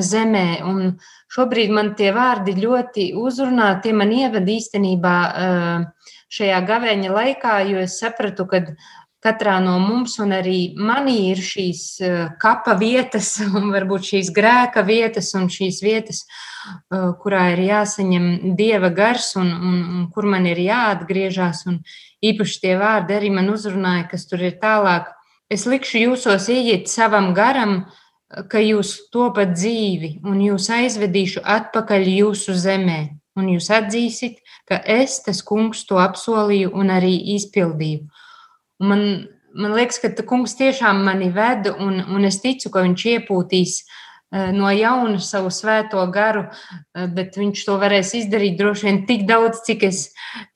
zemē. 0.05 0.47
Un 0.67 0.97
šobrīd 1.33 1.73
man 1.75 1.95
tie 1.99 2.13
vārdi 2.15 2.57
ļoti 2.61 3.11
uzrunā, 3.19 3.73
tie 3.83 3.95
man 3.97 4.13
ievada 4.15 4.53
īstenībā 4.53 5.17
uh, 5.27 6.13
šajā 6.33 6.61
gavēņa 6.69 7.17
laikā, 7.17 7.59
jo 7.71 7.83
es 7.83 7.99
sapratu, 8.03 8.47
ka 8.51 8.63
katrā 9.27 9.57
no 9.65 9.79
mums 9.83 10.19
un 10.23 10.35
arī 10.37 10.77
manī 10.79 11.17
ir 11.33 11.41
šīs 11.43 11.83
uh, 12.05 12.17
kapa 12.43 12.77
vietas, 12.79 13.35
un 13.59 13.73
varbūt 13.75 14.13
šīs 14.13 14.31
grēka 14.37 14.85
vietas, 14.87 15.33
un 15.39 15.49
šīs 15.53 15.83
vietas, 15.85 16.23
uh, 16.27 17.13
kurā 17.23 17.51
ir 17.57 17.65
jāsaņem 17.67 18.57
dieva 18.59 18.93
gars, 18.95 19.33
un, 19.41 19.51
un, 19.51 19.83
un 19.99 20.09
kur 20.15 20.29
man 20.31 20.47
ir 20.47 20.63
jāatgriežas. 20.63 21.67
Īpaši 22.27 22.63
tie 22.63 22.79
vārdi 22.81 23.17
arī 23.19 23.35
man 23.35 23.51
uzrunāja, 23.53 24.07
kas 24.13 24.27
tur 24.31 24.47
ir 24.47 24.59
tālāk. 24.63 25.13
Es 25.53 25.67
likšu 25.69 26.01
jūsos 26.03 26.49
ieiet 26.51 26.89
savam 26.91 27.31
garam, 27.35 27.85
ka 28.51 28.61
jūs 28.63 28.97
topat 29.15 29.55
dzīvi, 29.55 30.17
un 30.27 30.41
jūs 30.43 30.67
aizvedīšu 30.75 31.45
atpakaļ 31.47 32.09
jūsu 32.11 32.57
zemē, 32.59 33.01
un 33.39 33.53
jūs 33.53 33.71
atzīsiet, 33.75 34.41
ka 34.67 34.81
es, 34.83 35.21
tas 35.23 35.43
kungs, 35.47 35.85
to 35.87 36.01
apsolīju 36.03 36.73
un 36.75 36.91
arī 36.91 37.15
izpildīju. 37.37 38.03
Un 38.83 38.91
man, 38.91 39.05
man 39.55 39.77
liekas, 39.77 40.01
ka 40.03 40.11
kungs 40.27 40.57
tiešām 40.59 41.05
mani 41.07 41.31
ved, 41.35 41.71
un, 41.71 42.01
un 42.03 42.29
es 42.29 42.41
ticu, 42.43 42.73
ka 42.73 42.83
viņš 42.85 43.07
iepūtīs 43.13 43.79
eh, 43.79 44.51
no 44.57 44.73
jauna 44.75 45.21
savu 45.23 45.53
svēto 45.55 46.03
garu, 46.13 46.49
eh, 46.51 47.07
bet 47.07 47.39
viņš 47.39 47.63
to 47.69 47.79
varēs 47.81 48.17
izdarīt 48.19 48.59
droši 48.59 48.91
vien 48.91 49.05
tik 49.09 49.27
daudz, 49.29 49.63
cik 49.69 49.87
es, 49.87 50.09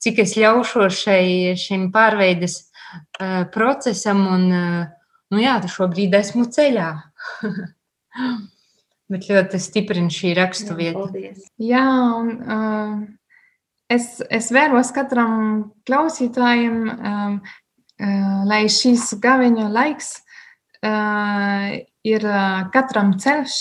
cik 0.03 0.25
es 0.25 0.35
ļaušos 0.35 1.05
šai, 1.05 1.23
šim 1.55 1.87
pārveides 1.95 2.59
eh, 2.59 3.45
procesam. 3.53 4.27
Un, 4.27 4.49
nu 5.31 5.39
jā, 5.39 5.55
šobrīd 5.71 6.19
esmu 6.19 6.49
ceļā. 6.51 6.91
Bet 9.11 9.27
ļoti 9.27 9.59
stiprina 9.59 10.11
šī 10.13 10.35
rakstu 10.37 10.75
vieta. 10.77 11.01
Paldies! 11.01 11.43
Jā, 11.59 11.83
un 12.15 12.29
uh, 12.39 12.93
es, 13.91 14.21
es 14.31 14.47
vēros 14.55 14.93
katram 14.95 15.33
klausītājam, 15.87 16.77
um, 16.87 17.35
uh, 17.41 18.37
lai 18.47 18.63
šīs 18.71 19.09
gaveņa 19.23 19.67
laiks 19.73 20.13
uh, 20.87 21.75
ir 22.07 22.27
uh, 22.29 22.63
katram 22.71 23.17
ceļš, 23.19 23.59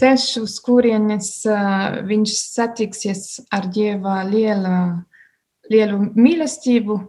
ceļš, 0.00 0.26
uz 0.46 0.56
kurienes 0.64 1.30
uh, 1.50 2.00
viņš 2.08 2.40
satiksies 2.40 3.24
ar 3.52 3.68
Dieva 3.68 4.22
liela, 4.24 4.80
lielu 5.68 6.02
mīlestību, 6.16 7.00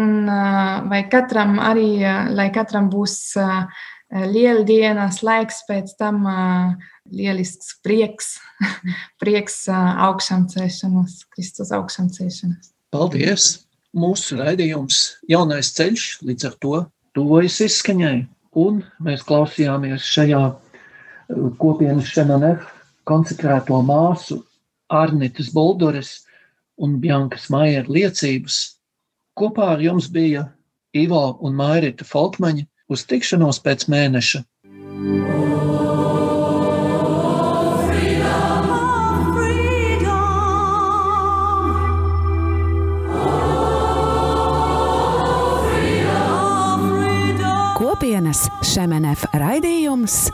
un 0.00 0.12
uh, 0.24 0.88
vai 0.88 1.04
katram 1.12 1.58
arī, 1.60 1.90
uh, 2.00 2.30
lai 2.32 2.48
katram 2.54 2.88
būs 2.88 3.20
uh, 3.36 3.66
lieldienas 4.10 5.20
laiks, 5.22 5.62
pēc 5.68 5.94
tam 6.00 6.24
uh, 6.26 6.74
lielisks 7.14 7.76
prieks, 7.84 8.34
prieks 9.22 9.62
uh, 9.70 10.04
augšām 10.10 10.48
celšanos, 10.50 11.24
Kristus 11.34 11.72
augšām 11.76 12.10
celšanos. 12.14 12.72
Paldies! 12.94 13.52
Mūsu 13.90 14.36
raidījums 14.38 15.16
Jaunais 15.26 15.72
ceļš 15.74 16.20
līdz 16.22 16.46
ar 16.46 16.52
to 16.62 16.74
tuvojas 17.18 17.56
izskaņai. 17.64 18.28
Un 18.60 18.84
mēs 19.02 19.24
klausījāmies 19.26 20.06
šajā 20.06 20.42
kopienas 21.58 22.10
Šemanef 22.10 22.68
konsekrēto 23.06 23.80
māsu 23.86 24.40
Arnitas 24.90 25.50
Boldores 25.54 26.20
un 26.78 26.98
Bjankas 27.02 27.48
Maiera 27.50 27.90
liecības. 27.90 28.60
Kopā 29.38 29.74
ar 29.74 29.82
jums 29.82 30.06
bija 30.10 30.46
Ivo 30.94 31.22
un 31.46 31.58
Mairita 31.58 32.06
Folkmaņa 32.06 32.66
uz 32.90 33.06
tikšanos 33.06 33.62
pēc 33.64 33.86
mēneša. 33.90 34.42
Kopienas 47.80 48.46
Šemenef 48.64 49.26
raidījums 49.36 50.26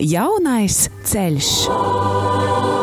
Jaunais 0.00 0.86
ceļš. 1.08 2.75